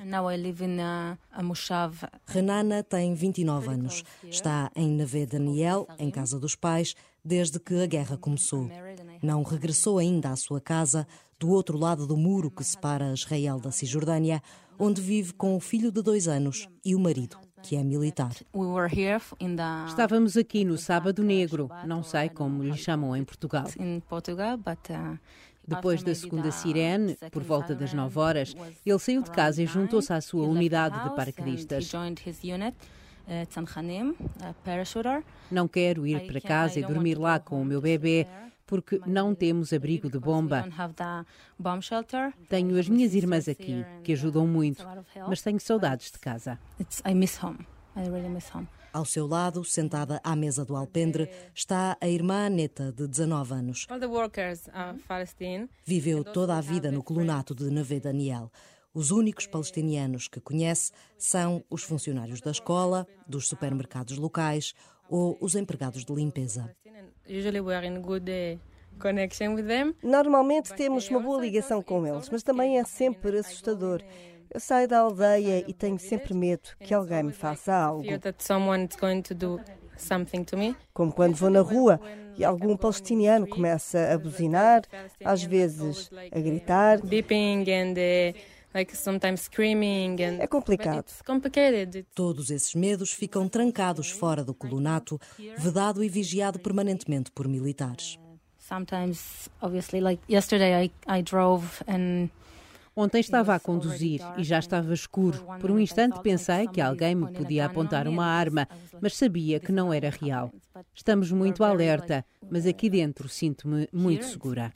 Renana 2.26 2.84
tem 2.84 3.14
29 3.14 3.70
anos. 3.70 4.04
Está 4.24 4.70
em 4.76 4.90
Neve 4.90 5.26
Daniel, 5.26 5.88
em 5.98 6.10
casa 6.12 6.40
dos 6.40 6.56
pais, 6.56 6.94
desde 7.24 7.60
que 7.60 7.82
a 7.82 7.86
guerra 7.86 8.18
começou. 8.18 8.70
Não 9.22 9.44
regressou 9.44 9.98
ainda 9.98 10.32
à 10.32 10.36
sua 10.36 10.60
casa, 10.60 11.08
do 11.40 11.50
outro 11.52 11.78
lado 11.78 12.06
do 12.08 12.18
muro 12.18 12.50
que 12.50 12.64
separa 12.64 13.14
Israel 13.14 13.60
da 13.60 13.72
Cisjordânia, 13.72 14.42
onde 14.80 15.02
vive 15.02 15.34
com 15.34 15.56
o 15.56 15.60
filho 15.60 15.92
de 15.92 16.02
dois 16.02 16.28
anos 16.28 16.68
e 16.84 16.96
o 16.96 17.00
marido, 17.00 17.38
que 17.64 17.76
é 17.76 17.84
militar. 17.84 18.32
Estávamos 19.88 20.36
aqui 20.38 20.64
no 20.66 20.78
Sábado 20.78 21.24
Negro, 21.24 21.70
não 21.86 22.04
sei 22.04 22.30
como 22.30 22.64
lhe 22.64 22.78
chamam 22.78 23.16
em 23.16 23.24
Portugal. 23.24 23.66
Depois 25.68 26.02
da 26.02 26.16
segunda 26.16 26.50
sirene, 26.50 27.18
por 27.32 27.44
volta 27.44 27.76
das 27.76 27.94
9 27.94 28.20
horas, 28.20 28.56
ele 28.86 29.00
saiu 29.00 29.22
de 29.22 29.32
casa 29.32 29.62
e 29.62 29.66
juntou-se 29.68 30.14
à 30.14 30.22
sua 30.22 30.48
unidade 30.48 31.04
de 31.04 31.16
paraquedistas. 31.16 31.84
Não 35.52 35.68
quero 35.68 36.08
ir 36.08 36.26
para 36.26 36.40
casa 36.40 36.80
e 36.80 36.84
dormir 36.84 37.18
lá 37.20 37.40
com 37.40 37.62
o 37.62 37.66
meu 37.66 37.82
bebê 37.82 38.26
porque 38.66 39.02
não 39.06 39.34
temos 39.34 39.72
abrigo 39.72 40.10
de 40.10 40.20
bomba. 40.20 40.66
Tenho 42.50 42.78
as 42.78 42.88
minhas 42.90 43.14
irmãs 43.16 43.48
aqui, 43.48 43.86
que 44.04 44.12
ajudam 44.14 44.46
muito, 44.46 44.86
mas 45.28 45.42
tenho 45.42 45.60
saudades 45.60 46.12
de 46.12 46.20
casa. 46.20 46.60
Ao 48.94 49.06
seu 49.06 49.28
lado, 49.28 49.64
sentada 49.64 50.20
à 50.24 50.36
mesa 50.36 50.66
do 50.66 50.76
alpendre, 50.76 51.30
está 51.54 51.98
a 52.00 52.08
irmã 52.08 52.46
Aneta, 52.48 52.92
de 52.92 53.08
19 53.08 53.54
anos. 53.54 53.88
Viveu 55.86 56.24
toda 56.24 56.58
a 56.58 56.62
vida 56.62 56.92
no 56.92 57.04
colonato 57.04 57.54
de 57.54 57.70
Neve 57.70 58.00
Daniel. 58.00 58.52
Os 58.94 59.12
únicos 59.12 59.46
palestinianos 59.46 60.28
que 60.28 60.40
conhece 60.40 60.92
são 61.18 61.64
os 61.70 61.84
funcionários 61.84 62.42
da 62.42 62.52
escola, 62.52 63.06
dos 63.28 63.48
supermercados 63.48 64.18
locais 64.18 64.74
ou 65.10 65.38
os 65.40 65.56
empregados 65.56 66.04
de 66.04 66.14
limpeza. 66.14 66.76
Normalmente 70.02 70.74
temos 70.74 71.10
uma 71.10 71.20
boa 71.20 71.40
ligação 71.40 71.82
com 71.84 72.08
eles, 72.08 72.30
mas 72.30 72.42
também 72.42 72.80
é 72.80 72.84
sempre 72.84 73.38
assustador. 73.38 74.02
Eu 74.54 74.60
saio 74.60 74.88
da 74.88 75.00
aldeia 75.00 75.64
e 75.68 75.74
tenho 75.74 76.00
sempre 76.00 76.34
medo 76.34 76.70
que 76.80 76.94
alguém 76.94 77.24
me 77.24 77.34
faça 77.34 77.74
algo. 77.74 78.04
Como 80.94 81.12
quando 81.12 81.36
vou 81.36 81.50
na 81.50 81.62
rua 81.62 82.00
e 82.38 82.46
algum 82.46 82.78
palestiniano 82.78 83.48
começa 83.48 84.14
a 84.14 84.18
buzinar, 84.18 84.84
às 85.24 85.44
vezes 85.44 86.10
a 86.32 86.40
gritar. 86.40 87.00
É 90.40 90.46
complicado. 90.48 91.06
Todos 92.14 92.52
esses 92.52 92.76
medos 92.76 93.12
ficam 93.12 93.50
trancados 93.50 94.12
fora 94.12 94.44
do 94.44 94.54
colonato, 94.54 95.20
vedado 95.58 96.04
e 96.04 96.10
vigiado 96.10 96.60
permanentemente 96.60 97.32
por 97.32 97.48
militares. 97.48 98.20
Ontem 102.98 103.20
estava 103.20 103.54
a 103.54 103.60
conduzir 103.60 104.22
e 104.40 104.44
já 104.44 104.58
estava 104.58 104.92
escuro. 104.92 105.46
Por 105.62 105.70
um 105.70 105.78
instante 105.78 106.20
pensei 106.24 106.68
que 106.68 106.82
alguém 106.82 107.14
me 107.14 107.32
podia 107.32 107.68
apontar 107.68 108.08
uma 108.08 108.26
arma, 108.26 108.68
mas 109.00 109.16
sabia 109.16 109.60
que 109.60 109.72
não 109.72 109.94
era 109.94 110.10
real. 110.10 110.52
Estamos 110.96 111.32
muito 111.32 111.64
alerta, 111.64 112.26
mas 112.50 112.66
aqui 112.66 112.90
dentro 112.90 113.30
sinto-me 113.30 113.88
muito 113.94 114.26
segura. 114.26 114.74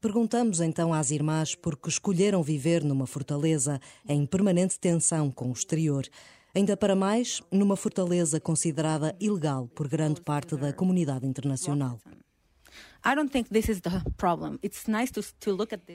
Perguntamos 0.00 0.60
então 0.60 0.92
às 0.92 1.12
irmãs 1.12 1.54
por 1.54 1.76
que 1.76 1.88
escolheram 1.88 2.42
viver 2.42 2.82
numa 2.82 3.06
fortaleza 3.06 3.80
em 4.08 4.26
permanente 4.26 4.76
tensão 4.78 5.30
com 5.30 5.50
o 5.50 5.52
exterior. 5.52 6.04
Ainda 6.52 6.76
para 6.76 6.96
mais, 6.96 7.40
numa 7.50 7.76
fortaleza 7.76 8.40
considerada 8.40 9.14
ilegal 9.20 9.68
por 9.68 9.86
grande 9.86 10.20
parte 10.20 10.56
da 10.56 10.72
comunidade 10.72 11.26
internacional. 11.26 12.00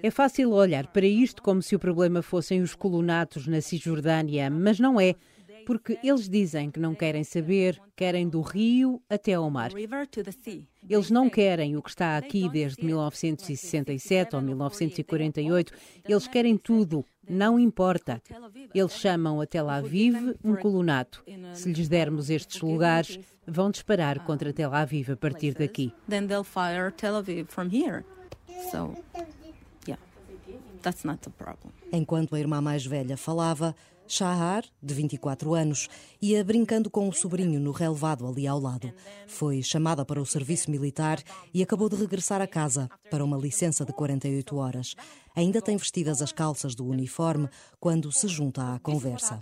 É 0.04 0.12
fácil 0.12 0.52
olhar 0.52 0.86
para 0.88 1.08
isto 1.08 1.42
como 1.42 1.62
se 1.62 1.76
o 1.76 1.80
problema 1.80 2.22
fossem 2.22 2.62
os 2.62 2.76
colonatos 2.76 3.48
na 3.48 3.62
Cisjordânia, 3.62 4.50
mas 4.50 4.80
não 4.80 5.02
é 5.02 5.16
porque 5.70 6.00
eles 6.04 6.28
dizem 6.28 6.72
que 6.72 6.80
não 6.80 6.96
querem 6.96 7.24
saber, 7.24 7.80
querem 7.96 8.28
do 8.28 8.42
rio 8.42 9.00
até 9.08 9.36
ao 9.36 9.48
mar. 9.52 9.70
Eles 10.90 11.12
não 11.12 11.30
querem 11.30 11.78
o 11.78 11.82
que 11.84 11.92
está 11.92 12.18
aqui 12.18 12.50
desde 12.50 12.84
1967 12.84 14.36
ou 14.36 14.42
1948, 14.42 15.72
eles 16.08 16.28
querem 16.28 16.58
tudo, 16.58 17.06
não 17.30 17.60
importa. 17.60 18.20
Eles 18.74 18.94
chamam 18.94 19.40
a 19.40 19.46
Tel 19.46 19.70
Aviv 19.70 20.36
um 20.44 20.56
colonato. 20.56 21.24
Se 21.54 21.72
lhes 21.72 21.88
dermos 21.88 22.32
estes 22.32 22.60
lugares, 22.62 23.20
vão 23.46 23.70
disparar 23.70 24.26
contra 24.26 24.52
Tel 24.52 24.74
Aviv 24.74 25.12
a 25.12 25.18
partir 25.18 25.54
daqui. 25.54 25.94
Enquanto 31.92 32.34
a 32.34 32.40
irmã 32.40 32.60
mais 32.60 32.84
velha 32.84 33.16
falava, 33.16 33.76
Shahar, 34.10 34.66
de 34.82 34.94
24 34.94 35.54
anos, 35.54 35.88
ia 36.20 36.44
brincando 36.44 36.90
com 36.90 37.08
o 37.08 37.14
sobrinho 37.14 37.60
no 37.60 37.72
relevado 37.72 38.28
ali 38.28 38.48
ao 38.48 38.60
lado. 38.60 38.92
Foi 39.28 39.62
chamada 39.62 40.04
para 40.04 40.20
o 40.20 40.26
serviço 40.26 40.72
militar 40.72 41.22
e 41.54 41.62
acabou 41.62 41.88
de 41.88 41.96
regressar 41.96 42.42
a 42.42 42.48
casa 42.48 42.90
para 43.12 43.24
uma 43.24 43.38
licença 43.38 43.86
de 43.86 43.94
48 43.94 44.58
horas. 44.58 44.96
Ainda 45.36 45.62
tem 45.62 45.78
vestidas 45.78 46.24
as 46.24 46.32
calças 46.32 46.74
do 46.74 46.88
uniforme 46.88 47.48
quando 47.80 48.12
se 48.12 48.28
junta 48.28 48.74
à 48.74 48.80
conversa. 48.80 49.40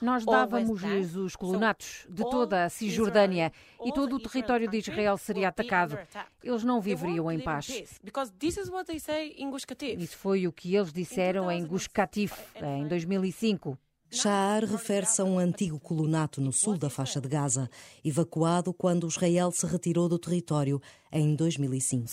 Nós 0.00 0.24
dávamos-lhes 0.24 1.16
os 1.16 1.34
colonatos 1.34 2.06
de 2.08 2.22
toda 2.22 2.64
a 2.64 2.68
Cisjordânia 2.68 3.52
e 3.84 3.92
todo 3.92 4.16
o 4.16 4.20
território 4.20 4.68
de 4.68 4.78
Israel 4.78 5.16
seria 5.16 5.48
atacado. 5.48 5.98
Eles 6.42 6.62
não 6.62 6.80
viveriam 6.80 7.30
em 7.30 7.40
paz. 7.40 7.68
Isso 9.98 10.16
foi 10.16 10.46
o 10.46 10.52
que 10.52 10.74
eles 10.76 10.92
disseram 10.92 11.50
em 11.50 11.64
Gush 11.66 11.88
Katif, 11.88 12.32
em 12.62 12.86
2005. 12.86 13.76
Sha'ar 14.12 14.64
refere-se 14.64 15.22
a 15.22 15.24
um 15.24 15.38
antigo 15.38 15.78
colonato 15.78 16.40
no 16.40 16.52
sul 16.52 16.76
da 16.76 16.90
faixa 16.90 17.20
de 17.20 17.28
Gaza, 17.28 17.70
evacuado 18.04 18.74
quando 18.74 19.06
Israel 19.06 19.52
se 19.52 19.64
retirou 19.66 20.08
do 20.08 20.18
território 20.18 20.82
em 21.12 21.36
2005. 21.36 22.10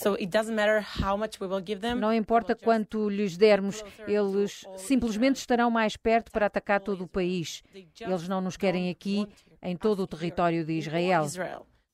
Não 2.00 2.14
importa 2.14 2.54
quanto 2.54 3.08
lhes 3.08 3.36
dermos, 3.36 3.82
eles 4.06 4.64
simplesmente 4.76 5.36
estarão 5.36 5.70
mais 5.70 5.96
perto 5.96 6.30
para 6.30 6.46
atacar 6.46 6.80
todo 6.80 7.02
o 7.02 7.08
país. 7.08 7.62
Eles 8.00 8.28
não 8.28 8.40
nos 8.40 8.56
querem 8.56 8.90
aqui, 8.90 9.26
em 9.60 9.76
todo 9.76 10.00
o 10.00 10.06
território 10.06 10.64
de 10.64 10.74
Israel. 10.74 11.26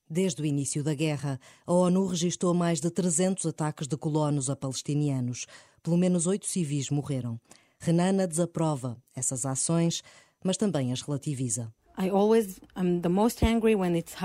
Desde 0.09 0.43
o 0.43 0.45
início 0.45 0.85
da 0.85 0.93
guerra, 0.93 1.41
a 1.67 1.73
ONU 1.73 2.07
registrou 2.07 2.53
mais 2.53 2.79
de 2.79 2.91
300 2.91 3.47
ataques 3.47 3.89
de 3.89 3.97
colonos 3.97 4.51
a 4.51 4.55
palestinianos. 4.55 5.47
Pelo 5.83 5.97
menos 5.97 6.27
oito 6.27 6.47
civis 6.47 6.91
morreram. 6.91 7.41
Renana 7.85 8.27
desaprova 8.27 8.97
essas 9.15 9.45
ações, 9.45 10.03
mas 10.43 10.57
também 10.57 10.91
as 10.91 11.03
relativiza. 11.03 11.71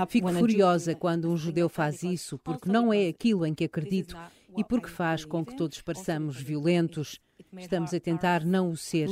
Fico 0.08 0.32
furiosa 0.32 0.94
quando 0.94 1.30
um 1.30 1.36
judeu 1.36 1.68
faz 1.68 2.02
isso, 2.02 2.38
porque 2.38 2.70
não 2.70 2.90
é 2.90 3.08
aquilo 3.08 3.44
em 3.44 3.54
que 3.54 3.64
acredito 3.64 4.16
e 4.56 4.64
porque 4.64 4.88
faz 4.88 5.26
com 5.26 5.44
que 5.44 5.54
todos 5.54 5.82
pareçamos 5.82 6.40
violentos. 6.40 7.20
Estamos 7.52 7.92
a 7.92 8.00
tentar 8.00 8.46
não 8.46 8.70
o 8.70 8.76
ser. 8.78 9.08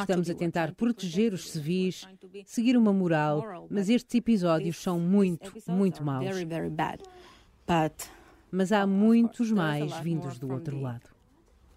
Estamos 0.00 0.30
a 0.30 0.34
tentar 0.34 0.74
proteger 0.74 1.34
os 1.34 1.50
civis, 1.50 2.08
seguir 2.46 2.74
uma 2.74 2.92
moral, 2.92 3.66
mas 3.70 3.90
estes 3.90 4.14
episódios 4.14 4.78
são 4.78 4.98
muito, 4.98 5.52
muito 5.68 6.02
maus. 6.02 6.24
Mas 8.50 8.72
há 8.72 8.86
muitos 8.86 9.52
mais 9.52 9.94
vindos 10.00 10.38
do 10.38 10.50
outro 10.50 10.80
lado 10.80 11.17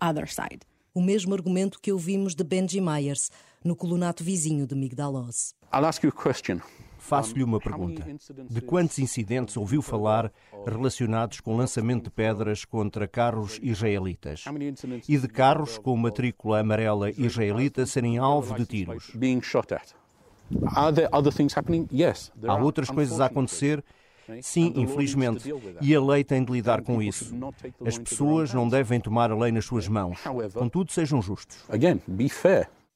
other 0.02 0.28
side. 0.28 0.62
O 0.94 1.02
mesmo 1.02 1.34
argumento 1.34 1.80
que 1.80 1.92
ouvimos 1.92 2.36
de 2.36 2.44
Benji 2.44 2.82
Myers 2.82 3.32
no 3.64 3.76
colonato 3.76 4.24
vizinho 4.24 4.68
de 4.68 4.76
Migdalos. 4.76 5.56
Faço-lhe 6.98 7.44
uma 7.44 7.60
pergunta. 7.60 8.06
De 8.50 8.62
quantos 8.62 9.00
incidentes 9.00 9.58
ouviu 9.58 9.82
falar 9.82 10.32
relacionados 10.66 11.40
com 11.40 11.58
lançamento 11.58 12.06
de 12.06 12.10
pedras 12.12 12.64
contra 12.64 13.08
carros 13.08 13.60
israelitas? 13.62 14.44
E 15.10 15.18
de 15.18 15.28
carros 15.28 15.78
com 15.78 15.98
matrícula 15.98 16.60
amarela 16.60 17.10
israelita 17.12 17.86
serem 17.86 18.18
alvo 18.18 18.56
de 18.56 18.66
tiros? 18.66 19.12
Há 22.48 22.56
outras 22.62 22.90
coisas 22.90 23.20
a 23.20 23.26
acontecer 23.26 23.84
Sim, 24.42 24.74
infelizmente. 24.76 25.50
E 25.82 25.96
a 25.96 26.02
lei 26.02 26.24
tem 26.24 26.44
de 26.44 26.52
lidar 26.52 26.82
com 26.82 27.02
isso. 27.02 27.34
As 27.86 27.98
pessoas 27.98 28.54
não 28.54 28.68
devem 28.68 29.00
tomar 29.00 29.32
a 29.32 29.36
lei 29.36 29.52
nas 29.52 29.66
suas 29.66 29.88
mãos. 29.88 30.20
Contudo, 30.54 30.92
sejam 30.92 31.22
justos. 31.22 31.64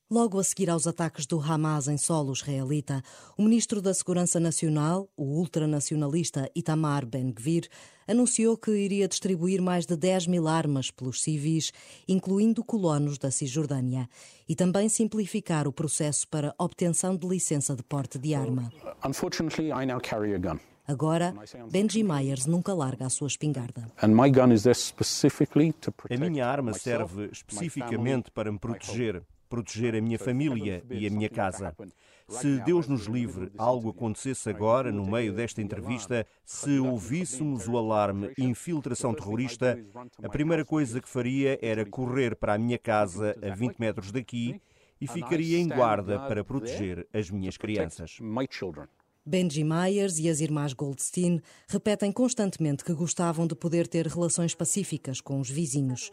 Logo 0.07 0.39
a 0.39 0.43
seguir 0.43 0.69
aos 0.69 0.85
ataques 0.85 1.25
do 1.25 1.39
Hamas 1.41 1.87
em 1.87 1.97
solo 1.97 2.31
israelita, 2.31 3.01
o 3.35 3.41
ministro 3.41 3.81
da 3.81 3.91
Segurança 3.91 4.39
Nacional, 4.39 5.09
o 5.17 5.23
ultranacionalista 5.39 6.47
Itamar 6.55 7.07
Ben-Gvir, 7.07 7.67
anunciou 8.07 8.55
que 8.55 8.69
iria 8.69 9.07
distribuir 9.07 9.63
mais 9.63 9.87
de 9.87 9.97
10 9.97 10.27
mil 10.27 10.47
armas 10.47 10.91
pelos 10.91 11.23
civis, 11.23 11.71
incluindo 12.07 12.63
colonos 12.63 13.17
da 13.17 13.31
Cisjordânia, 13.31 14.07
e 14.47 14.55
também 14.55 14.87
simplificar 14.89 15.67
o 15.67 15.73
processo 15.73 16.27
para 16.27 16.53
obtenção 16.59 17.17
de 17.17 17.27
licença 17.27 17.75
de 17.75 17.81
porte 17.81 18.19
de 18.19 18.35
arma. 18.35 18.71
Agora, 20.87 21.33
Benji 21.71 22.03
Myers 22.03 22.45
nunca 22.45 22.73
larga 22.73 23.07
a 23.07 23.09
sua 23.09 23.27
espingarda. 23.27 23.91
A 26.09 26.29
minha 26.29 26.47
arma 26.47 26.73
serve 26.73 27.29
especificamente 27.31 28.29
para 28.29 28.51
me 28.51 28.59
proteger, 28.59 29.23
proteger 29.49 29.95
a 29.95 30.01
minha 30.01 30.19
família 30.19 30.83
e 30.89 31.07
a 31.07 31.09
minha 31.09 31.29
casa. 31.29 31.75
Se 32.27 32.59
Deus 32.61 32.87
nos 32.87 33.05
livre, 33.05 33.51
algo 33.57 33.89
acontecesse 33.89 34.49
agora, 34.49 34.91
no 34.91 35.05
meio 35.05 35.33
desta 35.33 35.61
entrevista, 35.61 36.25
se 36.43 36.79
ouvíssemos 36.79 37.67
o 37.67 37.77
alarme 37.77 38.31
infiltração 38.37 39.13
terrorista, 39.13 39.79
a 40.23 40.29
primeira 40.29 40.65
coisa 40.65 41.01
que 41.01 41.09
faria 41.09 41.57
era 41.61 41.85
correr 41.85 42.35
para 42.35 42.53
a 42.53 42.57
minha 42.57 42.77
casa 42.77 43.35
a 43.41 43.55
20 43.55 43.77
metros 43.77 44.11
daqui 44.11 44.61
e 44.99 45.07
ficaria 45.07 45.57
em 45.57 45.67
guarda 45.67 46.19
para 46.19 46.43
proteger 46.43 47.07
as 47.13 47.29
minhas 47.29 47.57
crianças. 47.57 48.17
Benji 49.27 49.63
Myers 49.63 50.19
e 50.19 50.29
as 50.29 50.39
irmãs 50.39 50.71
Goldstein 50.71 51.41
repetem 51.67 52.11
constantemente 52.11 52.83
que 52.83 52.93
gostavam 52.93 53.47
de 53.47 53.55
poder 53.55 53.87
ter 53.87 54.05
relações 54.05 54.53
pacíficas 54.53 55.19
com 55.19 55.39
os 55.39 55.49
vizinhos. 55.49 56.11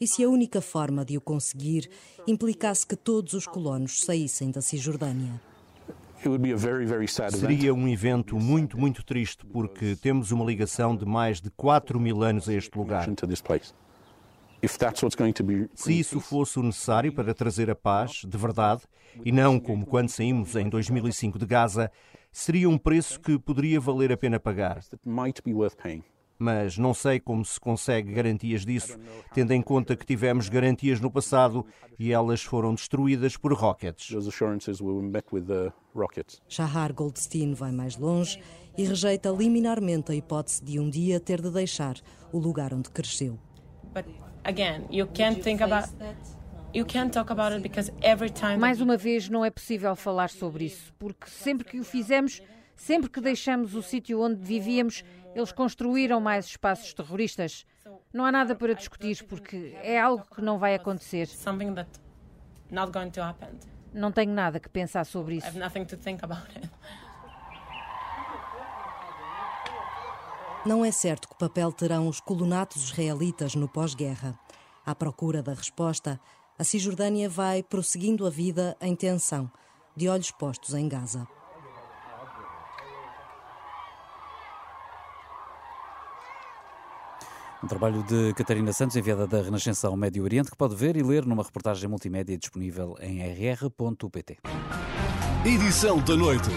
E 0.00 0.06
se 0.06 0.22
a 0.22 0.28
única 0.28 0.60
forma 0.60 1.04
de 1.04 1.16
o 1.16 1.20
conseguir 1.20 1.90
implicasse 2.24 2.86
que 2.86 2.94
todos 2.94 3.32
os 3.32 3.48
colonos 3.48 4.02
saíssem 4.02 4.52
da 4.52 4.60
Cisjordânia? 4.60 5.40
Seria 7.32 7.74
um 7.74 7.88
evento 7.88 8.38
muito, 8.38 8.78
muito 8.78 9.04
triste, 9.04 9.44
porque 9.44 9.96
temos 9.96 10.30
uma 10.30 10.44
ligação 10.44 10.96
de 10.96 11.04
mais 11.04 11.40
de 11.40 11.50
4 11.50 11.98
mil 11.98 12.22
anos 12.22 12.48
a 12.48 12.54
este 12.54 12.78
lugar. 12.78 13.08
Se 15.74 15.98
isso 15.98 16.20
fosse 16.20 16.60
o 16.60 16.62
necessário 16.62 17.12
para 17.12 17.34
trazer 17.34 17.68
a 17.68 17.74
paz, 17.74 18.22
de 18.24 18.38
verdade, 18.38 18.82
e 19.24 19.32
não 19.32 19.58
como 19.58 19.84
quando 19.84 20.10
saímos 20.10 20.54
em 20.54 20.68
2005 20.68 21.40
de 21.40 21.46
Gaza, 21.46 21.90
seria 22.32 22.68
um 22.68 22.78
preço 22.78 23.20
que 23.20 23.38
poderia 23.38 23.78
valer 23.78 24.10
a 24.10 24.16
pena 24.16 24.40
pagar 24.40 24.80
mas 26.42 26.76
não 26.76 26.92
sei 26.92 27.20
como 27.20 27.44
se 27.44 27.58
consegue 27.60 28.12
garantias 28.12 28.66
disso, 28.66 28.98
tendo 29.32 29.52
em 29.52 29.62
conta 29.62 29.94
que 29.94 30.04
tivemos 30.04 30.48
garantias 30.48 31.00
no 31.00 31.08
passado 31.08 31.64
e 31.96 32.12
elas 32.12 32.42
foram 32.42 32.74
destruídas 32.74 33.36
por 33.36 33.52
rockets. 33.52 34.10
Shahar 36.48 36.92
Goldstein 36.92 37.54
vai 37.54 37.70
mais 37.70 37.96
longe 37.96 38.42
e 38.76 38.84
rejeita 38.84 39.30
liminarmente 39.30 40.10
a 40.10 40.14
hipótese 40.16 40.64
de 40.64 40.80
um 40.80 40.90
dia 40.90 41.20
ter 41.20 41.40
de 41.40 41.50
deixar 41.50 41.94
o 42.32 42.38
lugar 42.38 42.74
onde 42.74 42.90
cresceu. 42.90 43.38
Mais 48.58 48.80
uma 48.80 48.96
vez, 48.96 49.28
não 49.28 49.44
é 49.44 49.50
possível 49.50 49.94
falar 49.94 50.30
sobre 50.30 50.64
isso, 50.64 50.92
porque 50.98 51.28
sempre 51.28 51.66
que 51.66 51.78
o 51.78 51.84
fizemos, 51.84 52.40
sempre 52.74 53.10
que 53.10 53.20
deixamos 53.20 53.74
o 53.74 53.82
sítio 53.82 54.20
onde 54.22 54.40
vivíamos, 54.40 55.04
eles 55.34 55.52
construíram 55.52 56.20
mais 56.20 56.46
espaços 56.46 56.94
terroristas. 56.94 57.66
Não 58.12 58.24
há 58.24 58.32
nada 58.32 58.54
para 58.54 58.74
discutir 58.74 59.22
porque 59.24 59.76
é 59.82 60.00
algo 60.00 60.24
que 60.34 60.40
não 60.40 60.58
vai 60.58 60.74
acontecer. 60.74 61.26
Não 63.92 64.10
tenho 64.10 64.32
nada 64.32 64.58
que 64.58 64.68
pensar 64.68 65.04
sobre 65.04 65.36
isso. 65.36 65.46
Não 70.64 70.84
é 70.84 70.92
certo 70.92 71.28
que 71.28 71.36
papel 71.36 71.72
terão 71.72 72.08
os 72.08 72.20
colonatos 72.20 72.84
israelitas 72.84 73.54
no 73.54 73.68
pós-guerra. 73.68 74.38
À 74.86 74.94
procura 74.94 75.42
da 75.42 75.54
resposta, 75.54 76.20
a 76.58 76.64
Cisjordânia 76.64 77.28
vai 77.28 77.62
prosseguindo 77.62 78.26
a 78.26 78.30
vida 78.30 78.76
em 78.80 78.94
tensão, 78.94 79.50
de 79.96 80.08
olhos 80.08 80.30
postos 80.30 80.74
em 80.74 80.88
Gaza. 80.88 81.26
Um 87.62 87.68
trabalho 87.68 88.02
de 88.02 88.34
Catarina 88.34 88.72
Santos, 88.72 88.96
enviada 88.96 89.24
da 89.24 89.40
Renascença 89.40 89.86
ao 89.86 89.96
Médio 89.96 90.24
Oriente, 90.24 90.50
que 90.50 90.56
pode 90.56 90.74
ver 90.74 90.96
e 90.96 91.02
ler 91.02 91.24
numa 91.24 91.44
reportagem 91.44 91.88
multimédia 91.88 92.36
disponível 92.36 92.96
em 93.00 93.20
rr.pt. 93.22 94.38
Edição 95.44 95.98
da 96.00 96.16
noite. 96.16 96.50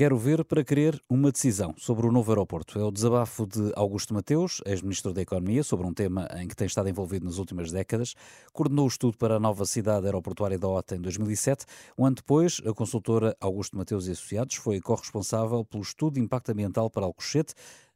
Quero 0.00 0.16
ver 0.16 0.42
para 0.46 0.64
querer 0.64 0.98
uma 1.10 1.30
decisão 1.30 1.74
sobre 1.76 2.06
o 2.06 2.10
novo 2.10 2.32
aeroporto. 2.32 2.78
É 2.78 2.82
o 2.82 2.90
desabafo 2.90 3.46
de 3.46 3.70
Augusto 3.76 4.14
Mateus, 4.14 4.62
ex-ministro 4.64 5.12
da 5.12 5.20
Economia, 5.20 5.62
sobre 5.62 5.86
um 5.86 5.92
tema 5.92 6.26
em 6.38 6.48
que 6.48 6.56
tem 6.56 6.66
estado 6.66 6.88
envolvido 6.88 7.26
nas 7.26 7.36
últimas 7.36 7.70
décadas. 7.70 8.14
Coordenou 8.50 8.86
o 8.86 8.88
estudo 8.88 9.18
para 9.18 9.36
a 9.36 9.38
nova 9.38 9.66
cidade 9.66 10.06
aeroportuária 10.06 10.58
da 10.58 10.66
OTA 10.66 10.96
em 10.96 11.02
2007. 11.02 11.66
Um 11.98 12.06
ano 12.06 12.16
depois, 12.16 12.62
a 12.64 12.72
consultora 12.72 13.36
Augusto 13.38 13.76
Mateus 13.76 14.08
e 14.08 14.12
Associados 14.12 14.56
foi 14.56 14.80
corresponsável 14.80 15.66
pelo 15.66 15.82
estudo 15.82 16.14
de 16.14 16.20
impacto 16.20 16.50
ambiental 16.50 16.88
para 16.88 17.04
Alcochete, 17.04 17.52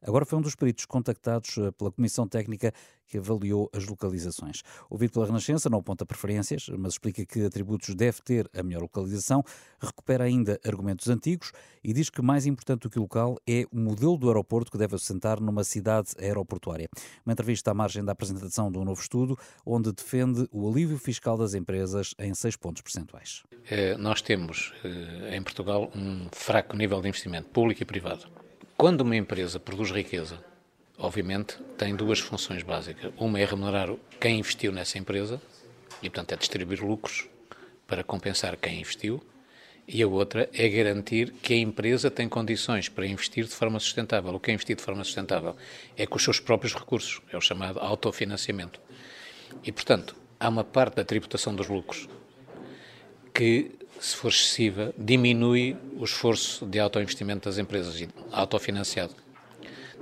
Agora 0.06 0.26
foi 0.26 0.38
um 0.38 0.42
dos 0.42 0.54
peritos 0.54 0.84
contactados 0.84 1.56
eh, 1.56 1.70
pela 1.72 1.90
Comissão 1.90 2.28
Técnica 2.28 2.72
que 3.06 3.18
avaliou 3.18 3.70
as 3.72 3.86
localizações. 3.86 4.62
Ouvido 4.90 5.12
pela 5.12 5.26
Renascença, 5.26 5.70
não 5.70 5.78
aponta 5.78 6.04
preferências, 6.06 6.68
mas 6.78 6.94
explica 6.94 7.24
que 7.24 7.44
atributos 7.44 7.94
deve 7.94 8.20
ter 8.22 8.50
a 8.56 8.62
melhor 8.62 8.82
localização, 8.82 9.42
recupera 9.80 10.24
ainda 10.24 10.58
argumentos 10.66 11.08
antigos 11.08 11.52
e 11.82 11.92
diz 11.92 12.10
que 12.10 12.22
mais 12.22 12.46
importante 12.46 12.82
do 12.82 12.90
que 12.90 12.98
o 12.98 13.02
local 13.02 13.36
é 13.46 13.64
o 13.70 13.78
modelo 13.78 14.16
do 14.16 14.28
aeroporto 14.28 14.70
que 14.70 14.78
deve 14.78 14.96
assentar 14.96 15.40
numa 15.40 15.64
cidade 15.64 16.10
aeroportuária. 16.18 16.88
Uma 17.24 17.32
entrevista 17.32 17.70
à 17.70 17.74
margem 17.74 18.04
da 18.04 18.12
apresentação 18.12 18.70
de 18.70 18.78
um 18.78 18.84
novo 18.84 19.00
estudo, 19.00 19.38
onde 19.64 19.92
defende 19.92 20.48
o 20.50 20.68
alívio 20.68 20.98
fiscal 20.98 21.36
das 21.36 21.54
empresas 21.54 22.14
em 22.18 22.34
seis 22.34 22.56
pontos 22.56 22.82
percentuais. 22.82 23.42
Eh, 23.70 23.96
nós 23.96 24.20
temos 24.22 24.72
eh, 24.84 25.36
em 25.36 25.42
Portugal 25.42 25.90
um 25.94 26.28
fraco 26.32 26.76
nível 26.76 27.00
de 27.00 27.08
investimento 27.08 27.48
público 27.48 27.82
e 27.82 27.86
privado 27.86 28.43
quando 28.76 29.02
uma 29.02 29.16
empresa 29.16 29.60
produz 29.60 29.90
riqueza, 29.90 30.42
obviamente 30.98 31.58
tem 31.78 31.94
duas 31.94 32.18
funções 32.18 32.62
básicas. 32.62 33.12
Uma 33.16 33.40
é 33.40 33.44
remunerar 33.44 33.94
quem 34.20 34.38
investiu 34.38 34.72
nessa 34.72 34.98
empresa, 34.98 35.40
e 36.02 36.10
portanto 36.10 36.32
é 36.32 36.36
distribuir 36.36 36.84
lucros 36.84 37.28
para 37.86 38.02
compensar 38.02 38.56
quem 38.56 38.80
investiu, 38.80 39.22
e 39.86 40.02
a 40.02 40.08
outra 40.08 40.48
é 40.52 40.68
garantir 40.68 41.32
que 41.42 41.52
a 41.52 41.58
empresa 41.58 42.10
tem 42.10 42.28
condições 42.28 42.88
para 42.88 43.06
investir 43.06 43.44
de 43.44 43.54
forma 43.54 43.78
sustentável. 43.78 44.34
O 44.34 44.40
que 44.40 44.50
é 44.50 44.54
investir 44.54 44.76
de 44.76 44.82
forma 44.82 45.04
sustentável? 45.04 45.54
É 45.96 46.06
com 46.06 46.16
os 46.16 46.24
seus 46.24 46.40
próprios 46.40 46.74
recursos, 46.74 47.20
é 47.30 47.36
o 47.36 47.40
chamado 47.40 47.78
autofinanciamento. 47.78 48.80
E, 49.62 49.70
portanto, 49.70 50.16
há 50.40 50.48
uma 50.48 50.64
parte 50.64 50.96
da 50.96 51.04
tributação 51.04 51.54
dos 51.54 51.68
lucros 51.68 52.08
que 53.34 53.72
se 54.04 54.16
for 54.16 54.28
excessiva, 54.28 54.92
diminui 54.98 55.74
o 55.96 56.04
esforço 56.04 56.66
de 56.66 56.78
autoinvestimento 56.78 57.48
das 57.48 57.56
empresas, 57.56 58.06
autofinanciado. 58.30 59.14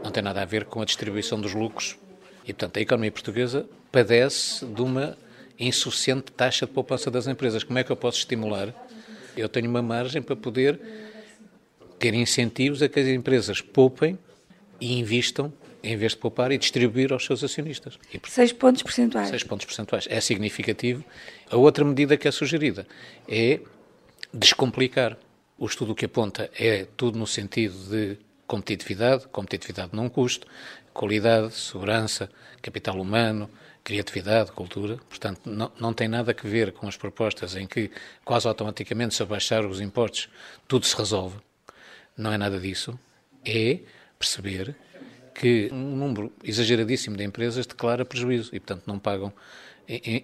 Não 0.02 0.10
tem 0.10 0.20
nada 0.20 0.42
a 0.42 0.44
ver 0.44 0.64
com 0.64 0.82
a 0.82 0.84
distribuição 0.84 1.40
dos 1.40 1.54
lucros. 1.54 1.96
E, 2.42 2.52
portanto, 2.52 2.78
a 2.78 2.80
economia 2.80 3.12
portuguesa 3.12 3.64
padece 3.92 4.66
de 4.66 4.82
uma 4.82 5.16
insuficiente 5.56 6.32
taxa 6.32 6.66
de 6.66 6.72
poupança 6.72 7.12
das 7.12 7.28
empresas. 7.28 7.62
Como 7.62 7.78
é 7.78 7.84
que 7.84 7.92
eu 7.92 7.96
posso 7.96 8.18
estimular? 8.18 8.74
Eu 9.36 9.48
tenho 9.48 9.70
uma 9.70 9.80
margem 9.80 10.20
para 10.20 10.34
poder 10.34 10.80
ter 12.00 12.12
incentivos 12.12 12.82
a 12.82 12.88
que 12.88 12.98
as 12.98 13.06
empresas 13.06 13.60
poupem 13.60 14.18
e 14.80 14.98
investam 14.98 15.52
em 15.80 15.96
vez 15.96 16.10
de 16.10 16.18
poupar 16.18 16.50
e 16.50 16.58
distribuir 16.58 17.12
aos 17.12 17.24
seus 17.24 17.44
acionistas. 17.44 18.00
E, 18.12 18.20
seis 18.28 18.52
pontos 18.52 18.82
percentuais. 18.82 19.28
Seis 19.28 19.44
pontos 19.44 19.64
percentuais. 19.64 20.08
É 20.10 20.20
significativo. 20.20 21.04
A 21.48 21.56
outra 21.56 21.84
medida 21.84 22.16
que 22.16 22.26
é 22.26 22.32
sugerida 22.32 22.84
é 23.28 23.60
descomplicar. 24.32 25.16
O 25.58 25.66
estudo 25.66 25.94
que 25.94 26.06
aponta 26.06 26.50
é 26.58 26.86
tudo 26.96 27.18
no 27.18 27.26
sentido 27.26 27.76
de 27.88 28.18
competitividade, 28.46 29.28
competitividade 29.28 29.90
não 29.94 30.08
custo, 30.08 30.46
qualidade, 30.92 31.54
segurança, 31.54 32.28
capital 32.60 33.00
humano, 33.00 33.48
criatividade, 33.84 34.52
cultura. 34.52 34.98
Portanto, 35.08 35.40
não, 35.44 35.70
não 35.78 35.92
tem 35.92 36.08
nada 36.08 36.32
a 36.36 36.48
ver 36.48 36.72
com 36.72 36.88
as 36.88 36.96
propostas 36.96 37.56
em 37.56 37.66
que 37.66 37.90
quase 38.24 38.48
automaticamente, 38.48 39.14
se 39.14 39.22
abaixar 39.22 39.64
os 39.66 39.80
impostos, 39.80 40.28
tudo 40.66 40.86
se 40.86 40.96
resolve. 40.96 41.38
Não 42.16 42.32
é 42.32 42.38
nada 42.38 42.58
disso. 42.58 42.98
É 43.44 43.80
perceber 44.18 44.74
que 45.34 45.68
um 45.72 45.96
número 45.96 46.32
exageradíssimo 46.44 47.16
de 47.16 47.24
empresas 47.24 47.66
declara 47.66 48.04
prejuízo 48.04 48.50
e, 48.54 48.60
portanto, 48.60 48.84
não 48.86 48.98
pagam 48.98 49.32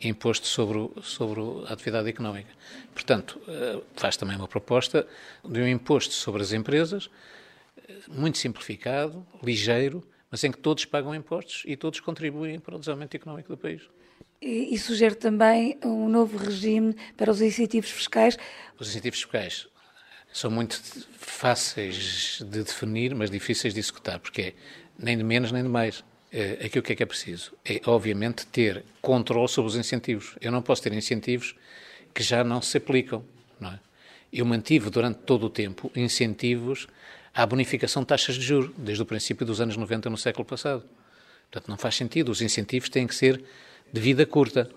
imposto 0.03 0.47
sobre, 0.47 0.91
sobre 1.03 1.41
a 1.67 1.73
atividade 1.73 2.09
económica. 2.09 2.51
Portanto, 2.93 3.41
eh, 3.49 3.81
faz 3.95 4.17
também 4.17 4.37
uma 4.37 4.49
proposta 4.49 5.07
de 5.45 5.61
um 5.61 5.67
imposto 5.69 6.15
sobre 6.15 6.43
as 6.43 6.53
empresas, 6.53 7.11
eh, 7.89 7.95
muito 8.09 8.39
simplificado, 8.39 9.27
ligeiro, 9.43 10.03
mas 10.31 10.45
em 10.45 10.53
que 10.53 10.59
todos 10.59 10.85
pagam 10.85 11.15
impostos 11.15 11.63
e 11.67 11.77
todos 11.77 12.01
contribuem 12.01 12.59
para 12.59 12.77
o 12.77 12.79
desenvolvimento 12.79 13.15
económico 13.15 13.49
do 13.49 13.57
país. 13.57 13.83
E, 14.41 14.75
e 14.75 14.79
sugere 14.79 15.15
também 15.15 15.79
um 15.85 16.09
novo 16.09 16.37
regime 16.37 16.95
para 17.17 17.31
os 17.31 17.41
incentivos 17.41 17.91
fiscais? 17.91 18.39
Os 18.79 18.89
incentivos 18.89 19.21
fiscais 19.21 19.69
são 20.33 20.51
muito 20.51 20.81
fáceis 21.17 22.41
de 22.45 22.63
definir, 22.63 23.15
mas 23.15 23.31
difíceis 23.31 23.75
de 23.75 23.81
executar, 23.81 24.21
porque 24.21 24.43
é 24.43 24.55
nem 24.99 25.17
de 25.17 25.25
menos 25.25 25.51
nem 25.51 25.63
de 25.63 25.69
mais. 25.69 26.05
Eh, 26.33 26.67
aqui 26.67 26.79
o 26.79 26.83
que 26.83 26.93
é 26.93 26.97
que 26.97 27.03
é 27.03 27.07
preciso? 27.07 27.53
É, 27.65 27.81
obviamente, 27.87 28.47
ter 28.47 28.85
controle 29.01 29.49
sobre 29.49 29.71
os 29.71 29.77
incentivos. 29.77 30.37
Eu 30.41 30.53
não 30.53 30.63
posso 30.63 30.83
ter 30.83 30.93
incentivos 30.93 31.55
que 32.15 32.23
já 32.23 32.45
não 32.45 32.61
se 32.61 32.77
aplicam. 32.77 33.25
Não 33.59 33.71
é? 33.71 33.81
Eu 34.33 34.45
mantive 34.45 34.91
durante 34.91 35.21
todo 35.21 35.47
o 35.47 35.51
tempo 35.51 35.91
incentivos 35.97 36.87
há 37.35 37.47
bonificação 37.47 38.03
de 38.03 38.09
taxas 38.09 38.35
de 38.35 38.43
juros, 38.43 38.71
desde 38.77 39.03
o 39.03 39.07
princípio 39.07 39.47
dos 39.47 39.61
anos 39.61 39.77
90 39.77 40.11
no 40.11 40.19
século 40.19 40.45
passado. 40.45 40.85
Portanto, 41.51 41.69
não 41.69 41.79
faz 41.79 41.95
sentido. 41.97 42.31
Os 42.31 42.43
incentivos 42.43 42.89
têm 42.89 43.07
que 43.07 43.15
ser 43.15 43.43
de 43.91 44.01
vida 44.01 44.27
curta. 44.27 44.69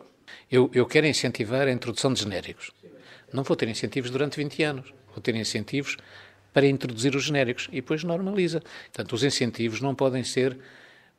Eu, 0.50 0.72
eu 0.74 0.86
quero 0.86 1.06
incentivar 1.06 1.68
a 1.68 1.72
introdução 1.72 2.14
de 2.14 2.22
genéricos. 2.22 2.72
Não 3.34 3.44
vou 3.44 3.58
ter 3.58 3.68
incentivos 3.68 4.10
durante 4.10 4.38
20 4.38 4.64
anos. 4.64 4.94
Vou 5.14 5.22
ter 5.22 5.36
incentivos 5.36 5.98
para 6.54 6.66
introduzir 6.66 7.16
os 7.16 7.24
genéricos 7.24 7.68
e 7.72 7.76
depois 7.76 8.04
normaliza. 8.04 8.62
Portanto, 8.62 9.14
os 9.14 9.24
incentivos 9.24 9.82
não 9.82 9.94
podem 9.94 10.24
ser 10.24 10.58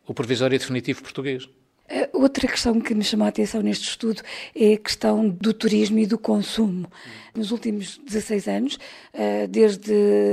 o 0.07 0.15
provisório 0.15 0.59
definitivo 0.59 1.03
português. 1.03 1.49
Outra 2.13 2.49
questão 2.49 2.81
que 2.81 2.95
me 2.95 3.03
chamou 3.03 3.27
a 3.27 3.29
atenção 3.29 3.61
neste 3.61 3.89
estudo 3.89 4.23
é 4.55 4.75
a 4.75 4.79
questão 4.79 5.29
do 5.29 5.53
turismo 5.53 5.99
e 5.99 6.07
do 6.07 6.17
consumo. 6.17 6.91
Nos 7.35 7.51
últimos 7.51 7.99
16 7.99 8.49
anos, 8.49 8.79
eh, 9.13 9.47
desde 9.47 9.93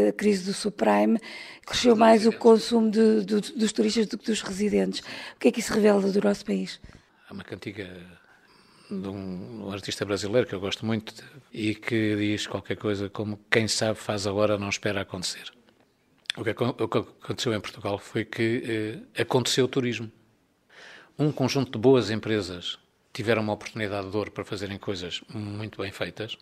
a 0.09 0.13
crise 0.13 0.45
do 0.45 0.53
subprime, 0.53 1.19
cresceu 1.65 1.95
mais 1.95 2.25
o 2.25 2.31
consumo 2.31 2.89
de, 2.89 3.25
de, 3.25 3.53
dos 3.53 3.73
turistas 3.73 4.07
do 4.07 4.17
que 4.17 4.25
dos 4.25 4.41
residentes. 4.41 5.01
O 5.35 5.39
que 5.39 5.47
é 5.47 5.51
que 5.51 5.59
isso 5.59 5.73
revela 5.73 6.01
do 6.01 6.21
nosso 6.21 6.45
país? 6.45 6.79
Há 7.27 7.33
uma 7.33 7.43
cantiga 7.43 7.89
de 8.89 9.07
um, 9.07 9.65
um, 9.65 9.71
artista 9.71 10.05
brasileiro 10.05 10.47
que 10.47 10.53
eu 10.53 10.59
gosto 10.59 10.85
muito 10.85 11.13
e 11.51 11.75
que 11.75 12.15
diz 12.15 12.47
qualquer 12.47 12.77
coisa 12.77 13.09
como 13.09 13.39
quem 13.49 13.67
sabe 13.67 13.99
faz 13.99 14.25
agora, 14.25 14.57
não 14.57 14.69
espera 14.69 15.01
acontecer. 15.01 15.51
O 16.37 16.43
que, 16.43 16.51
aconteceu 16.51 17.53
em 17.53 17.59
Portugal 17.59 17.97
foi 17.97 18.23
que 18.23 19.03
eh, 19.15 19.21
aconteceu 19.21 19.65
o 19.65 19.67
turismo 19.67 20.11
um 21.21 21.33
conjunto 21.33 21.73
de 21.73 21.77
boas 21.77 22.09
empresas 22.09 22.79
tiveram 23.11 23.41
uma 23.41 23.51
oportunidade 23.51 24.09
de 24.09 24.15
ouro 24.15 24.31
para 24.31 24.45
fazerem 24.45 24.77
coisas 24.77 25.21
muito 25.27 25.81
bem 25.81 25.91
feitas, 25.91 26.37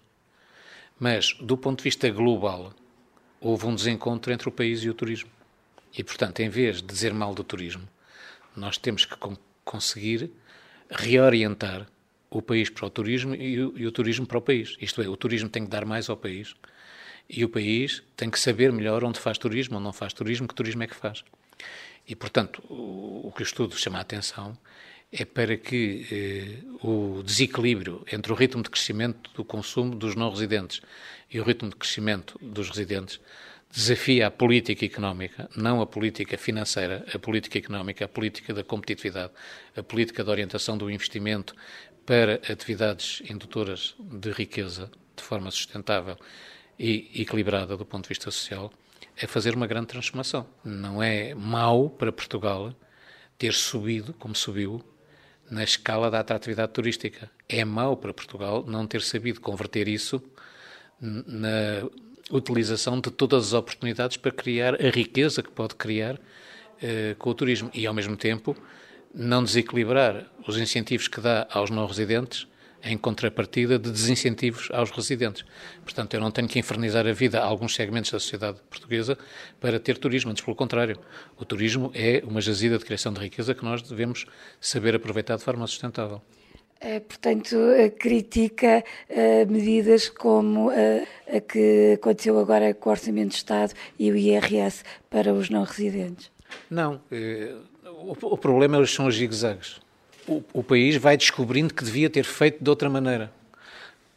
mas 1.00 1.34
do 1.42 1.58
ponto 1.58 1.80
de 1.80 1.86
vista 1.86 2.08
global 2.12 2.72
houve 3.42 3.66
um 3.66 3.74
desencontro 3.74 4.32
entre 4.32 4.48
o 4.48 4.52
país 4.52 4.84
e 4.84 4.90
o 4.92 4.94
turismo. 4.94 5.32
E, 5.98 6.04
portanto, 6.04 6.42
em 6.42 6.50
vez 6.50 6.78
de 6.78 6.84
dizer 6.84 7.12
mal 7.12 7.34
do 7.34 7.44
turismo, 7.44 7.90
nós 8.56 8.78
temos 8.78 9.04
que 9.04 9.16
conseguir 9.66 10.30
reorientar 10.92 11.88
o 12.30 12.40
país 12.40 12.70
para 12.70 12.86
o 12.86 12.90
turismo 12.92 13.34
e 13.34 13.60
o, 13.60 13.78
e 13.80 13.88
o, 13.88 13.92
turismo 13.92 14.28
para 14.28 14.38
o 14.38 14.42
país. 14.42 14.78
Isto 14.80 15.02
é, 15.02 15.10
o 15.10 15.18
turismo 15.18 15.50
tem 15.50 15.64
que 15.64 15.72
dar 15.72 15.86
mais 15.86 16.08
ao 16.08 16.18
país 16.18 16.56
e 17.30 17.44
o 17.44 17.50
país 17.50 18.04
tem 18.16 18.30
que 18.30 18.40
saber 18.40 18.72
melhor 18.72 19.04
onde 19.04 19.20
faz 19.20 19.38
turismo, 19.38 19.76
onde 19.76 19.84
não 19.84 19.94
faz 19.94 20.14
turismo, 20.14 20.48
que 20.48 20.56
turismo 20.56 20.84
é 20.84 20.88
que 20.88 20.96
faz. 20.96 21.24
E, 22.08 22.16
portanto, 22.16 22.64
o, 22.70 23.32
que 23.36 23.42
o 23.42 23.44
estudo 23.44 23.76
chama 23.78 23.98
a 23.98 24.02
atenção 24.02 24.58
é 25.12 25.26
para 25.26 25.58
que 25.58 26.06
eh, 26.12 26.86
o 26.86 27.22
desequilíbrio 27.24 28.06
entre 28.12 28.32
o 28.32 28.36
ritmo 28.36 28.64
de 28.64 28.70
crescimento 28.70 29.32
do 29.34 29.44
consumo 29.44 29.96
dos 29.96 30.16
não 30.16 30.30
residentes 30.30 30.82
e 31.30 31.40
o 31.40 31.44
ritmo 31.44 31.70
de 31.70 31.76
crescimento 31.76 32.38
dos 32.42 32.70
residentes 32.70 33.20
desafia 33.72 34.28
a 34.28 34.32
política 34.32 34.86
económica, 34.86 35.50
não 35.56 35.82
a 35.82 35.86
política 35.86 36.38
financeira, 36.38 37.06
a 37.14 37.20
política 37.20 37.58
económica, 37.58 38.06
a 38.06 38.08
política 38.08 38.54
da 38.54 38.64
competitividade, 38.64 39.34
a 39.76 39.84
política 39.84 40.24
da 40.24 40.32
orientação 40.32 40.78
do 40.78 40.90
investimento 40.90 41.54
para 42.06 42.36
atividades 42.50 43.22
indutoras 43.30 43.96
de 44.00 44.32
riqueza 44.32 44.90
de 45.16 45.24
forma 45.24 45.52
sustentável 45.52 46.18
e 46.80 47.22
equilibrada 47.22 47.76
do 47.76 47.86
ponto 47.86 48.04
de 48.04 48.10
vista 48.10 48.30
social 48.30 48.72
é 49.16 49.26
fazer 49.26 49.56
uma 49.56 49.68
grande 49.68 49.88
transformação. 49.88 50.46
Não 50.64 51.02
é 51.02 51.34
mau 51.34 51.90
para 51.90 52.12
Portugal 52.12 52.74
ter 53.38 53.54
subido, 53.54 54.14
como 54.14 54.36
subiu, 54.36 54.84
na 55.50 55.64
escala 55.64 56.12
da 56.12 56.20
atratividade 56.20 56.72
turística. 56.72 57.30
É 57.48 57.64
mau 57.66 57.98
para 57.98 58.14
Portugal 58.14 58.64
não 58.68 58.86
ter 58.86 59.02
sabido 59.02 59.42
converter 59.42 59.88
isso 59.88 60.22
na 61.02 61.90
utilização 62.30 63.00
de 63.00 63.10
todas 63.10 63.48
as 63.48 63.54
oportunidades 63.54 64.18
para 64.18 64.32
criar 64.32 64.76
a 64.76 64.90
riqueza 64.90 65.42
que 65.42 65.52
pode 65.52 65.76
criar 65.76 66.20
eh, 66.82 67.16
com 67.18 67.30
o 67.30 67.34
turismo 67.34 67.72
e, 67.74 67.88
ao 67.88 67.94
mesmo 67.94 68.18
tempo, 68.18 68.56
não 69.14 69.44
desequilibrar 69.44 70.26
os 70.48 70.58
incentivos 70.58 71.08
que 71.08 71.22
dá 71.22 71.48
aos 71.50 71.70
não 71.70 71.86
residentes 71.86 72.48
em 72.84 72.98
contrapartida 72.98 73.78
de 73.78 73.92
desincentivos 73.92 74.70
aos 74.72 74.92
residentes. 74.92 75.46
Portanto, 75.84 76.14
eu 76.14 76.20
não 76.20 76.32
tenho 76.32 76.48
que 76.48 76.60
infernizar 76.60 77.06
a 77.08 77.12
vida 77.12 77.40
a 77.40 77.46
alguns 77.46 77.76
segmentos 77.76 78.12
da 78.12 78.20
sociedade 78.20 78.60
portuguesa 78.70 79.18
para 79.60 79.80
ter 79.80 79.98
turismo, 79.98 80.32
antes 80.32 80.44
pelo 80.44 80.56
contrário. 80.56 81.00
O 81.38 81.46
turismo 81.46 81.92
é 81.94 82.24
uma 82.26 82.42
jazida 82.42 82.78
de 82.78 82.86
criação 82.86 83.14
de 83.14 83.20
riqueza 83.20 83.54
que 83.54 83.64
nós 83.64 83.82
devemos 83.82 84.26
saber 84.60 84.96
aproveitar 84.96 85.38
de 85.38 85.44
forma 85.44 85.66
sustentável. 85.68 86.22
É, 86.80 87.00
portanto, 87.00 87.56
critica 87.98 88.84
uh, 89.10 89.52
medidas 89.52 90.10
como 90.10 90.70
uh, 90.70 91.08
a 91.36 91.42
que 91.42 91.94
aconteceu 91.96 92.38
agora 92.40 92.72
com 92.76 92.90
o 92.90 92.92
Orçamento 92.92 93.30
de 93.30 93.36
Estado 93.36 93.74
e 93.98 94.12
o 94.12 94.16
IRS 94.16 94.84
para 95.10 95.34
os 95.34 95.50
não 95.50 95.64
residentes. 95.64 96.32
Não. 96.70 97.02
Uh, 97.12 97.64
o, 97.84 98.34
o, 98.34 98.38
problema 98.38 98.86
são 98.86 99.08
os 99.08 99.16
zigue-zagues 99.16 99.80
o, 100.28 100.44
o 100.54 100.64
país 100.64 100.96
vai 100.98 101.18
descobrindo 101.18 101.74
que 101.74 101.84
devia 101.84 102.10
ter 102.10 102.26
feito 102.26 102.64
de 102.64 102.70
outra 102.70 102.90
maneira. 102.90 103.32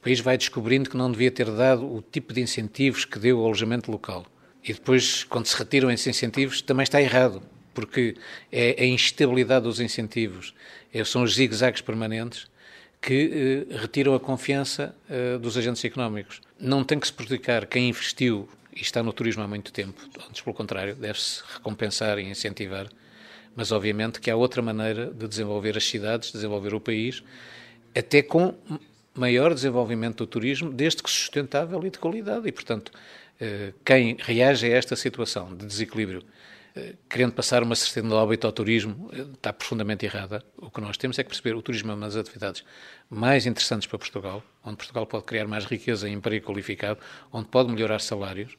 O 0.01 0.03
país 0.03 0.20
vai 0.20 0.37
descobrindo 0.37 0.90
que 0.90 0.96
não 0.96 1.11
devia 1.11 1.31
ter 1.31 1.51
dado 1.51 1.87
o 1.87 2.03
tipo 2.03 2.33
de 2.33 2.40
incentivos 2.40 3.05
que 3.05 3.18
deu 3.18 3.38
ao 3.38 3.44
alojamento 3.44 3.90
local. 3.90 4.27
E 4.64 4.73
depois, 4.73 5.25
quando 5.25 5.46
se 5.46 5.57
retiram 5.57 5.90
esses 5.90 6.07
incentivos, 6.07 6.61
também 6.61 6.83
está 6.83 7.01
errado, 7.01 7.42
porque 7.73 8.16
é 8.51 8.83
a 8.83 8.87
instabilidade 8.87 9.64
dos 9.64 9.81
incentivos, 9.81 10.55
é, 10.92 11.05
são 11.05 11.23
os 11.23 11.35
zigue-zagues 11.35 11.81
permanentes 11.81 12.49
que 13.01 13.66
eh, 13.70 13.77
retiram 13.79 14.14
a 14.14 14.20
confiança 14.20 14.94
eh, 15.09 15.38
dos 15.38 15.57
agentes 15.57 15.83
económicos. 15.85 16.42
Não 16.59 16.85
tem 16.85 17.01
que 17.01 17.07
se 17.07 17.12
prejudicar 17.12 17.64
quem 17.64 17.88
investiu 17.88 18.46
e 18.77 18.83
está 18.83 19.03
no 19.03 19.12
turismo 19.12 19.42
há 19.42 19.49
muito 19.49 19.73
tempo, 19.73 19.99
antes 20.29 20.42
pelo 20.42 20.55
contrário, 20.55 20.94
deve-se 20.94 21.42
recompensar 21.55 22.18
e 22.18 22.29
incentivar 22.29 22.88
mas 23.55 23.73
obviamente 23.73 24.21
que 24.21 24.31
há 24.31 24.37
outra 24.37 24.63
maneira 24.63 25.07
de 25.07 25.27
desenvolver 25.27 25.77
as 25.77 25.85
cidades, 25.85 26.33
desenvolver 26.33 26.75
o 26.75 26.81
país, 26.81 27.23
até 27.95 28.23
com 28.23 28.55
maior 29.15 29.53
desenvolvimento 29.53 30.19
do 30.19 30.27
turismo, 30.27 30.73
desde 30.73 31.03
que 31.03 31.11
sustentável 31.11 31.85
e 31.85 31.91
de 31.91 31.99
qualidade. 31.99 32.49
E, 32.49 32.53
portanto, 32.53 32.93
eh, 33.41 33.73
quem 33.85 34.17
reage 34.21 34.67
a 34.67 34.77
esta 34.77 34.95
situação 34.95 35.55
de 35.55 35.67
desequilíbrio, 35.67 36.23
eh, 36.77 36.95
querendo 37.09 37.33
passar 37.33 37.63
uma 37.63 37.75
certeza 37.75 38.07
de 38.07 38.15
óbito 38.15 38.47
ao 38.47 38.53
turismo, 38.53 39.11
eh, 39.13 39.23
está 39.35 39.53
profundamente 39.53 40.07
errada. 40.07 40.45
O 40.57 40.71
que 40.71 40.81
nós 40.81 40.97
temos 40.97 41.19
é 41.19 41.25
que 41.25 41.29
perceber 41.29 41.57
o 41.57 41.63
turismo 41.63 41.91
é 41.91 41.95
uma 41.95 42.07
das 42.07 42.17
atividades 42.17 42.65
mais 43.09 43.47
interessantes 43.47 43.89
para 43.89 43.99
Portugal, 43.99 44.43
onde 44.65 44.77
Portugal 44.77 45.07
pode 45.07 45.25
criar 45.25 45.47
mais 45.47 45.65
riqueza 45.65 46.09
e 46.09 46.13
emprego 46.13 46.47
qualificado, 46.47 47.01
onde 47.33 47.49
pode 47.49 47.73
melhorar 47.73 47.99
salários, 47.99 48.57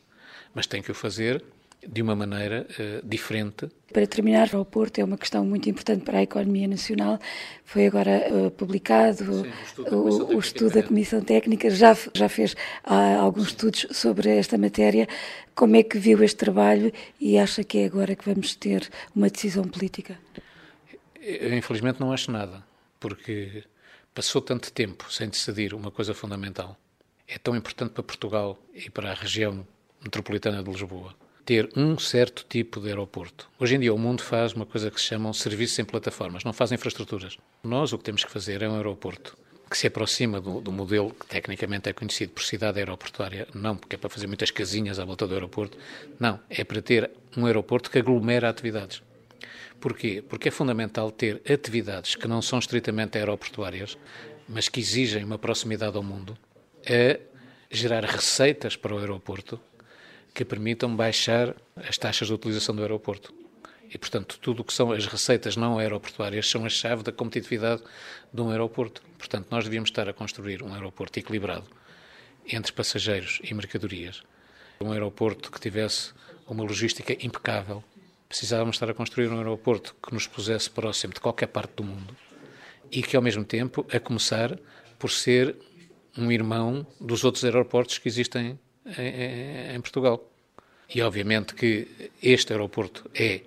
mas 0.53 0.67
tem 0.67 0.81
que 0.81 0.91
o 0.91 0.95
fazer 0.95 1.43
de 1.87 2.01
uma 2.01 2.15
maneira 2.15 2.67
uh, 2.69 3.07
diferente. 3.07 3.67
Para 3.91 4.05
terminar, 4.05 4.47
o 4.49 4.57
aeroporto 4.57 5.01
é 5.01 5.03
uma 5.03 5.17
questão 5.17 5.43
muito 5.43 5.69
importante 5.69 6.03
para 6.03 6.19
a 6.19 6.23
economia 6.23 6.67
nacional. 6.67 7.19
Foi 7.65 7.87
agora 7.87 8.27
uh, 8.29 8.51
publicado 8.51 9.17
Sim, 9.17 9.41
o, 9.41 9.65
estudo, 9.65 9.95
o, 9.95 10.35
o 10.35 10.39
estudo 10.39 10.73
da 10.75 10.83
Comissão 10.83 11.21
Técnica, 11.21 11.69
já, 11.69 11.97
já 12.13 12.29
fez 12.29 12.53
uh, 12.53 13.19
alguns 13.19 13.47
estudos 13.47 13.87
sobre 13.91 14.29
esta 14.29 14.57
matéria. 14.57 15.07
Como 15.55 15.75
é 15.75 15.83
que 15.83 15.97
viu 15.97 16.23
este 16.23 16.37
trabalho 16.37 16.93
e 17.19 17.37
acha 17.37 17.63
que 17.63 17.79
é 17.79 17.85
agora 17.85 18.15
que 18.15 18.25
vamos 18.25 18.55
ter 18.55 18.87
uma 19.15 19.29
decisão 19.29 19.63
política? 19.63 20.17
Eu, 21.19 21.53
infelizmente, 21.53 21.99
não 21.99 22.11
acho 22.11 22.31
nada, 22.31 22.63
porque 22.99 23.63
passou 24.13 24.41
tanto 24.41 24.71
tempo 24.71 25.11
sem 25.11 25.29
decidir 25.29 25.73
uma 25.73 25.91
coisa 25.91 26.13
fundamental. 26.13 26.77
É 27.27 27.37
tão 27.37 27.55
importante 27.55 27.91
para 27.91 28.03
Portugal 28.03 28.57
e 28.73 28.89
para 28.89 29.11
a 29.11 29.13
região 29.13 29.65
metropolitana 30.03 30.63
de 30.63 30.69
Lisboa 30.69 31.15
ter 31.45 31.69
um 31.75 31.97
certo 31.97 32.45
tipo 32.47 32.79
de 32.79 32.89
aeroporto. 32.89 33.49
Hoje 33.59 33.75
em 33.75 33.79
dia 33.79 33.93
o 33.93 33.97
mundo 33.97 34.21
faz 34.21 34.53
uma 34.53 34.65
coisa 34.65 34.91
que 34.91 34.99
se 34.99 35.07
chamam 35.07 35.33
serviços 35.33 35.77
em 35.79 35.85
plataformas, 35.85 36.43
não 36.43 36.53
faz 36.53 36.71
infraestruturas. 36.71 37.37
Nós 37.63 37.93
o 37.93 37.97
que 37.97 38.03
temos 38.03 38.23
que 38.23 38.31
fazer 38.31 38.61
é 38.61 38.69
um 38.69 38.75
aeroporto 38.75 39.37
que 39.69 39.77
se 39.77 39.87
aproxima 39.87 40.41
do, 40.41 40.59
do, 40.59 40.71
modelo 40.71 41.11
que 41.11 41.25
tecnicamente 41.25 41.89
é 41.89 41.93
conhecido 41.93 42.33
por 42.33 42.43
cidade 42.43 42.79
aeroportuária, 42.79 43.47
não 43.53 43.77
porque 43.77 43.95
é 43.95 43.97
para 43.97 44.09
fazer 44.09 44.27
muitas 44.27 44.51
casinhas 44.51 44.99
à 44.99 45.05
volta 45.05 45.25
do 45.25 45.33
aeroporto, 45.33 45.77
não, 46.19 46.41
é 46.49 46.61
para 46.65 46.81
ter 46.81 47.09
um 47.37 47.45
aeroporto 47.45 47.89
que 47.89 47.97
aglomera 47.97 48.49
atividades. 48.49 49.01
Porquê? 49.79 50.21
Porque 50.27 50.49
é 50.49 50.51
fundamental 50.51 51.09
ter 51.09 51.41
atividades 51.49 52.15
que 52.15 52.27
não 52.27 52.41
são 52.41 52.59
estritamente 52.59 53.17
aeroportuárias, 53.17 53.97
mas 54.47 54.67
que 54.67 54.81
exigem 54.81 55.23
uma 55.23 55.39
proximidade 55.39 55.95
ao 55.95 56.03
mundo, 56.03 56.37
a 56.85 57.17
gerar 57.71 58.03
receitas 58.03 58.75
para 58.75 58.93
o 58.93 58.99
aeroporto 58.99 59.57
que 60.33 60.45
permitam 60.45 60.95
baixar 60.95 61.55
as 61.75 61.97
taxas 61.97 62.27
de 62.27 62.33
utilização 62.33 62.75
do 62.75 62.81
aeroporto. 62.81 63.33
E, 63.93 63.97
portanto, 63.97 64.39
tudo 64.41 64.61
o 64.61 64.63
que 64.63 64.73
são 64.73 64.91
as 64.91 65.05
receitas 65.05 65.57
não 65.57 65.77
aeroportuárias 65.77 66.49
são 66.49 66.65
a 66.65 66.69
chave 66.69 67.03
da 67.03 67.11
competitividade 67.11 67.83
de 68.33 68.41
um 68.41 68.49
aeroporto. 68.49 69.03
Portanto, 69.17 69.47
nós 69.51 69.65
devíamos 69.65 69.89
estar 69.89 70.07
a 70.07 70.13
construir 70.13 70.63
um 70.63 70.73
aeroporto 70.73 71.19
equilibrado 71.19 71.67
entre 72.49 72.71
passageiros 72.71 73.39
e 73.43 73.53
mercadorias. 73.53 74.23
Um 74.79 74.93
aeroporto 74.93 75.51
que 75.51 75.59
tivesse 75.59 76.13
uma 76.47 76.63
logística 76.63 77.13
impecável. 77.25 77.83
Precisávamos 78.29 78.77
estar 78.77 78.89
a 78.89 78.93
construir 78.93 79.27
um 79.27 79.37
aeroporto 79.37 79.93
que 80.01 80.13
nos 80.13 80.25
pusesse 80.25 80.69
próximo 80.69 81.13
de 81.13 81.19
qualquer 81.19 81.47
parte 81.47 81.75
do 81.75 81.83
mundo 81.83 82.15
e 82.89 83.03
que, 83.03 83.15
ao 83.15 83.21
mesmo 83.21 83.43
tempo, 83.43 83.85
a 83.91 83.99
começar 83.99 84.57
por 84.97 85.11
ser 85.11 85.55
um 86.17 86.31
irmão 86.31 86.85
dos 86.99 87.23
outros 87.23 87.43
aeroportos 87.43 87.97
que 87.97 88.07
existem 88.07 88.59
em, 88.85 89.75
em 89.75 89.81
Portugal. 89.81 90.27
E 90.93 91.01
obviamente 91.01 91.55
que 91.55 91.87
este 92.21 92.51
aeroporto 92.51 93.09
é 93.15 93.41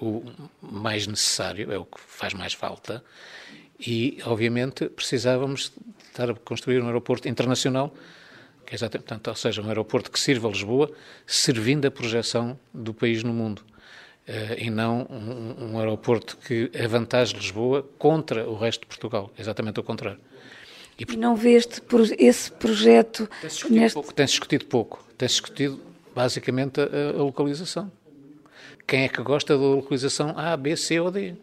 o 0.00 0.22
mais 0.60 1.06
necessário, 1.06 1.72
é 1.72 1.78
o 1.78 1.84
que 1.84 2.00
faz 2.00 2.34
mais 2.34 2.52
falta, 2.52 3.04
e 3.78 4.18
obviamente 4.24 4.88
precisávamos 4.88 5.72
estar 6.06 6.30
a 6.30 6.34
construir 6.34 6.80
um 6.82 6.86
aeroporto 6.86 7.28
internacional, 7.28 7.92
que 8.64 8.72
é 8.72 8.74
exatamente, 8.74 9.06
portanto, 9.06 9.28
ou 9.28 9.34
seja, 9.36 9.62
um 9.62 9.68
aeroporto 9.68 10.10
que 10.10 10.18
sirva 10.18 10.48
a 10.48 10.50
Lisboa, 10.50 10.90
servindo 11.26 11.86
a 11.86 11.90
projeção 11.90 12.58
do 12.72 12.92
país 12.92 13.22
no 13.22 13.32
mundo. 13.32 13.62
Uh, 14.26 14.58
e 14.58 14.70
não 14.70 15.06
um, 15.08 15.74
um, 15.74 15.78
aeroporto 15.78 16.36
que 16.38 16.68
avantaje 16.82 17.32
Lisboa 17.36 17.88
contra 17.96 18.48
o 18.48 18.56
resto 18.56 18.80
de 18.80 18.86
Portugal, 18.88 19.32
exatamente 19.38 19.78
o 19.78 19.84
contrário. 19.84 20.18
E, 20.98 21.04
e 21.12 21.16
não 21.16 21.36
vê 21.36 21.52
este, 21.52 21.82
esse 22.18 22.50
projeto... 22.50 23.26
Tem-se 23.40 23.56
discutido, 23.56 23.80
neste... 23.80 23.94
pouco, 23.94 24.14
tem 24.14 24.26
discutido 24.26 24.64
pouco, 24.66 25.04
tem-se 25.18 25.34
discutido 25.34 25.80
basicamente 26.14 26.80
a, 26.80 27.18
a 27.18 27.22
localização. 27.22 27.92
Quem 28.86 29.02
é 29.02 29.08
que 29.08 29.22
gosta 29.22 29.56
da 29.56 29.64
localização 29.64 30.32
A, 30.38 30.56
B, 30.56 30.76
C 30.76 30.98
ou 31.00 31.10
D? 31.10 31.34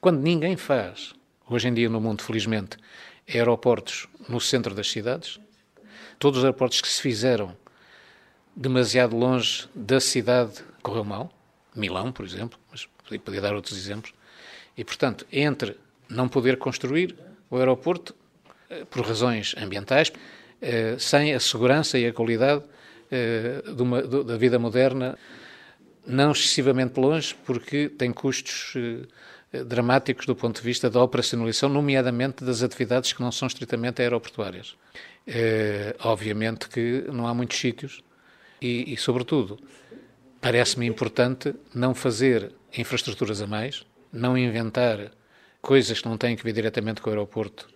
Quando 0.00 0.20
ninguém 0.20 0.56
faz, 0.56 1.12
hoje 1.48 1.68
em 1.68 1.74
dia 1.74 1.88
no 1.88 2.00
mundo, 2.00 2.22
felizmente, 2.22 2.76
aeroportos 3.28 4.06
no 4.28 4.40
centro 4.40 4.74
das 4.74 4.90
cidades, 4.90 5.40
todos 6.18 6.38
os 6.38 6.44
aeroportos 6.44 6.80
que 6.80 6.88
se 6.88 7.00
fizeram 7.00 7.56
demasiado 8.54 9.16
longe 9.16 9.68
da 9.74 10.00
cidade 10.00 10.62
correu 10.82 11.04
mal, 11.04 11.32
Milão, 11.74 12.12
por 12.12 12.24
exemplo, 12.24 12.58
mas 12.70 12.86
podia 13.18 13.40
dar 13.40 13.54
outros 13.54 13.76
exemplos, 13.76 14.12
e 14.76 14.84
portanto, 14.84 15.26
entre 15.32 15.76
não 16.08 16.28
poder 16.28 16.58
construir 16.58 17.16
o 17.48 17.56
aeroporto 17.56 18.14
por 18.90 19.04
razões 19.06 19.54
ambientais, 19.58 20.12
eh, 20.60 20.96
sem 20.98 21.34
a 21.34 21.40
segurança 21.40 21.98
e 21.98 22.06
a 22.06 22.12
qualidade 22.12 22.62
eh, 23.10 23.62
da 24.26 24.36
vida 24.36 24.58
moderna 24.58 25.18
não 26.06 26.32
excessivamente 26.32 26.98
longe, 27.00 27.34
porque 27.46 27.88
tem 27.88 28.12
custos 28.12 28.74
eh, 29.52 29.64
dramáticos 29.64 30.26
do 30.26 30.36
ponto 30.36 30.56
de 30.60 30.62
vista 30.62 30.90
da 30.90 31.02
operacionalização, 31.02 31.68
nomeadamente 31.68 32.44
das 32.44 32.62
atividades 32.62 33.12
que 33.12 33.22
não 33.22 33.32
são 33.32 33.48
estritamente 33.48 34.02
aeroportuárias. 34.02 34.76
Obviamente 36.00 36.68
que 36.68 37.04
não 37.12 37.26
há 37.26 37.34
muitos 37.34 37.58
sítios 37.58 38.02
e, 38.60 38.92
e 38.92 38.96
sobretudo, 38.96 39.58
parece-me 40.40 40.86
importante 40.86 41.54
não 41.74 41.94
fazer 41.94 42.52
infraestruturas 42.76 43.40
a 43.40 43.46
mais, 43.46 43.84
não 44.12 44.36
inventar 44.36 45.12
coisas 45.60 46.00
que 46.00 46.08
não 46.08 46.16
têm 46.16 46.34
que 46.34 46.42
ver 46.42 46.52
diretamente 46.52 47.00
com 47.00 47.10
o 47.10 47.12
aeroporto 47.12 47.68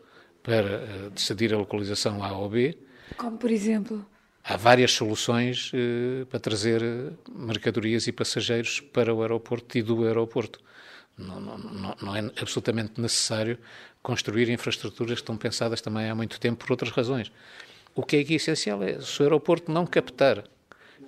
para 0.45 0.77
uh, 0.77 1.11
decidir 1.11 1.53
a 1.53 1.59
localização 1.59 2.23
A 2.23 2.31
ou 2.39 2.49
B. 2.49 2.79
Como, 3.17 3.37
por 3.37 3.51
exemplo? 3.51 4.07
há 4.45 4.57
várias 4.57 4.93
soluções 4.93 5.73
eh, 5.75 6.27
para 6.27 6.39
trazer 6.39 6.83
eh, 6.83 7.11
mercadorias 7.35 8.07
e 8.07 8.13
passageiros 8.13 8.79
para 8.81 9.13
o 9.15 9.23
aeroporto 9.23 9.79
e 9.79 9.83
do 9.83 10.05
aeroporto. 10.05 10.61
Não, 11.17 11.41
não, 11.41 11.97
não, 12.03 12.17
é 12.17 12.21
absolutamente 12.41 13.01
necessário 13.01 13.59
construir 14.03 14.51
infraestruturas 14.51 15.15
que 15.15 15.23
estão 15.23 15.37
pensadas 15.37 15.81
também 15.81 16.11
há 16.11 16.15
muito 16.15 16.39
tempo 16.39 16.65
por 16.65 16.73
outras 16.73 16.91
razões. 16.91 17.33
O 17.95 18.03
que 18.03 18.17
é 18.17 18.21
aqui 18.21 18.35
essencial 18.35 18.83
é 18.83 19.01
se 19.01 19.21
o 19.21 19.23
aeroporto 19.23 19.73
não 19.73 19.87
captar 19.87 20.45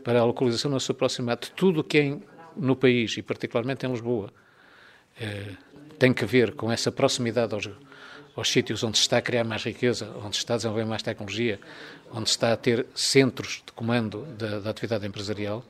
para 0.03 0.21
a 0.21 0.25
localização 0.25 0.71
no 0.71 0.81
seu 0.81 0.95
próximo 0.95 1.31
ato 1.31 1.51
tudo 1.55 1.81
o 1.81 1.85
que 1.85 1.99
é 1.99 2.19
no 2.57 2.77
país, 2.77 3.17
e 3.19 3.23
particularmente 3.23 3.85
em 3.85 3.91
Lisboa, 3.91 4.33
eh, 5.21 5.53
tem 5.99 6.15
que 6.15 6.25
ver 6.25 6.55
com 6.55 6.71
essa 6.73 6.91
proximidade 6.91 7.53
aos, 7.53 7.69
aos 8.37 8.51
sítios 8.51 8.85
onde 8.85 8.99
se 8.99 9.03
está 9.03 9.17
a 9.17 9.23
criar 9.23 9.45
mais 9.45 9.65
riqueza, 9.65 10.13
onde 10.23 10.37
se 10.37 10.43
está 10.43 10.55
a 10.55 10.57
desenvolver 10.59 10.85
mais 10.85 11.03
tecnologia, 11.03 11.59
onde 12.13 12.29
se 12.29 12.37
está 12.37 12.53
a 12.53 12.57
ter 12.57 12.87
centros 12.95 13.63
de 13.67 13.73
comando 13.73 14.27
da, 14.37 14.61
da 14.61 14.71
atividade 14.71 15.07
empresarial, 15.07 15.65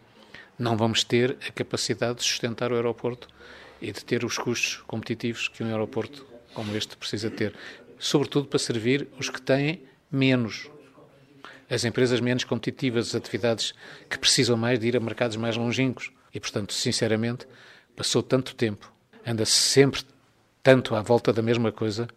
não 0.59 0.76
vamos 0.76 1.05
ter 1.05 1.37
a 1.46 1.52
capacidade 1.52 2.18
de 2.18 2.24
sustentar 2.24 2.72
o 2.72 2.74
aeroporto 2.74 3.29
e 3.81 3.92
de 3.92 4.05
ter 4.05 4.24
os 4.24 4.37
custos 4.37 4.83
competitivos 4.87 5.48
que 5.48 5.62
um 5.62 5.68
aeroporto 5.68 6.26
como 6.52 6.74
este 6.76 6.96
precisa 6.96 7.31
ter, 7.31 7.55
sobretudo 7.98 8.48
para 8.48 8.59
servir 8.59 9.07
os 9.18 9.29
que 9.29 9.40
têm 9.40 9.83
menos. 10.11 10.68
As 11.68 11.85
empresas 11.85 12.20
menos 12.20 12.44
competitivas, 12.44 13.09
as 13.09 13.14
atividades 13.14 13.74
que 14.09 14.18
precisam 14.18 14.57
mais 14.57 14.79
de 14.79 14.88
ir 14.88 14.96
a 14.96 15.00
mercados 15.00 15.37
mais 15.37 15.57
longínquos. 15.57 16.11
E, 16.33 16.40
portanto, 16.40 16.72
sinceramente, 16.72 17.46
passou 17.94 18.22
tanto 18.22 18.55
tempo, 18.55 18.92
anda-se 19.26 19.52
sempre 19.52 20.02
tanto 20.62 20.94
à 20.94 21.02
volta 21.02 21.33
da 21.33 21.42
mesma 21.42 21.72
coisa, 21.72 22.09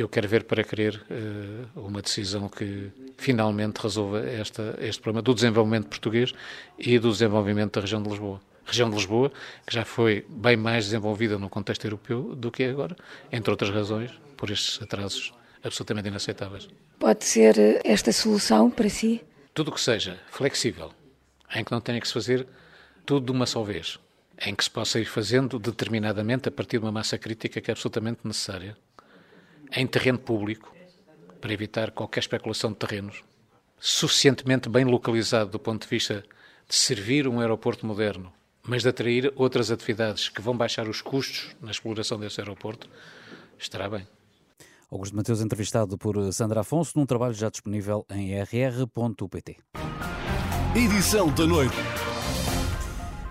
que 0.00 0.02
eu 0.02 0.08
quero 0.08 0.26
ver 0.26 0.44
para 0.44 0.64
querer 0.64 1.02
uh, 1.10 1.80
uma 1.86 2.00
decisão 2.00 2.48
que 2.48 2.90
finalmente 3.18 3.76
resolva 3.76 4.20
esta, 4.26 4.78
este 4.80 5.02
problema 5.02 5.20
do 5.20 5.34
desenvolvimento 5.34 5.88
português 5.88 6.32
e 6.78 6.98
do 6.98 7.12
desenvolvimento 7.12 7.74
da 7.74 7.82
região 7.82 8.02
de 8.02 8.08
Lisboa. 8.08 8.40
região 8.64 8.88
de 8.88 8.96
Lisboa, 8.96 9.30
que 9.66 9.74
já 9.74 9.84
foi 9.84 10.24
bem 10.26 10.56
mais 10.56 10.86
desenvolvida 10.86 11.38
no 11.38 11.50
contexto 11.50 11.84
europeu 11.84 12.34
do 12.34 12.50
que 12.50 12.62
é 12.62 12.70
agora, 12.70 12.96
entre 13.30 13.50
outras 13.50 13.68
razões, 13.68 14.10
por 14.38 14.50
estes 14.50 14.80
atrasos 14.80 15.34
absolutamente 15.62 16.08
inaceitáveis. 16.08 16.66
Pode 16.98 17.26
ser 17.26 17.58
eh, 17.58 17.82
esta 17.84 18.10
solução 18.10 18.70
para 18.70 18.88
si? 18.88 19.22
Tudo 19.52 19.68
o 19.68 19.74
que 19.74 19.80
seja 19.82 20.18
flexível, 20.30 20.92
em 21.54 21.62
que 21.62 21.72
não 21.72 21.80
tenha 21.82 22.00
que 22.00 22.08
se 22.08 22.14
fazer 22.14 22.46
tudo 23.04 23.26
de 23.26 23.32
uma 23.32 23.44
só 23.44 23.62
vez, 23.62 23.98
em 24.46 24.54
que 24.54 24.64
se 24.64 24.70
possa 24.70 24.98
ir 24.98 25.04
fazendo 25.04 25.58
determinadamente 25.58 26.48
a 26.48 26.52
partir 26.52 26.78
de 26.78 26.84
uma 26.86 26.92
massa 26.92 27.18
crítica 27.18 27.60
que 27.60 27.70
é 27.70 27.72
absolutamente 27.72 28.20
necessária, 28.24 28.74
em 29.72 29.86
terreno 29.86 30.18
público, 30.18 30.74
para 31.40 31.52
evitar 31.52 31.90
qualquer 31.90 32.20
especulação 32.20 32.70
de 32.70 32.76
terrenos, 32.76 33.22
suficientemente 33.78 34.68
bem 34.68 34.84
localizado 34.84 35.50
do 35.50 35.58
ponto 35.58 35.82
de 35.82 35.88
vista 35.88 36.24
de 36.68 36.74
servir 36.74 37.26
um 37.26 37.40
aeroporto 37.40 37.86
moderno, 37.86 38.32
mas 38.62 38.82
de 38.82 38.88
atrair 38.88 39.32
outras 39.36 39.70
atividades 39.70 40.28
que 40.28 40.42
vão 40.42 40.56
baixar 40.56 40.88
os 40.88 41.00
custos 41.00 41.56
na 41.60 41.70
exploração 41.70 42.18
desse 42.18 42.40
aeroporto, 42.40 42.88
estará 43.58 43.88
bem. 43.88 44.06
Augusto 44.90 45.16
Mateus, 45.16 45.40
entrevistado 45.40 45.96
por 45.96 46.32
Sandra 46.32 46.60
Afonso, 46.60 46.98
num 46.98 47.06
trabalho 47.06 47.32
já 47.32 47.48
disponível 47.48 48.04
em 48.10 48.34
rr.pt. 48.34 49.56
Edição 50.74 51.32
da 51.34 51.46
noite. 51.46 51.76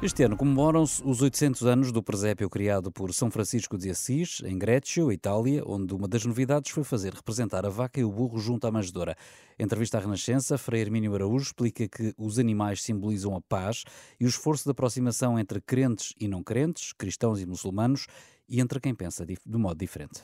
Este 0.01 0.23
ano 0.23 0.37
comemoram-se 0.37 1.03
os 1.03 1.21
800 1.21 1.65
anos 1.65 1.91
do 1.91 2.01
presépio 2.01 2.49
criado 2.49 2.89
por 2.89 3.13
São 3.13 3.29
Francisco 3.29 3.77
de 3.77 3.89
Assis, 3.89 4.41
em 4.45 4.57
Greccio, 4.57 5.11
Itália, 5.11 5.61
onde 5.65 5.93
uma 5.93 6.07
das 6.07 6.23
novidades 6.23 6.71
foi 6.71 6.85
fazer 6.85 7.13
representar 7.13 7.65
a 7.65 7.69
vaca 7.69 7.99
e 7.99 8.03
o 8.05 8.09
burro 8.09 8.39
junto 8.39 8.65
à 8.65 8.71
manjedoura. 8.71 9.17
Em 9.59 9.63
entrevista 9.65 9.97
à 9.97 9.99
Renascença, 9.99 10.57
Frei 10.57 10.79
Hermínio 10.79 11.13
Araújo 11.13 11.47
explica 11.47 11.85
que 11.85 12.13
os 12.17 12.39
animais 12.39 12.81
simbolizam 12.81 13.35
a 13.35 13.41
paz 13.41 13.83
e 14.17 14.23
o 14.23 14.29
esforço 14.29 14.63
de 14.63 14.71
aproximação 14.71 15.37
entre 15.37 15.59
crentes 15.59 16.13
e 16.17 16.29
não 16.29 16.41
crentes, 16.41 16.93
cristãos 16.93 17.41
e 17.41 17.45
muçulmanos, 17.45 18.07
e 18.47 18.61
entre 18.61 18.79
quem 18.79 18.95
pensa 18.95 19.25
de 19.25 19.37
modo 19.45 19.77
diferente. 19.77 20.21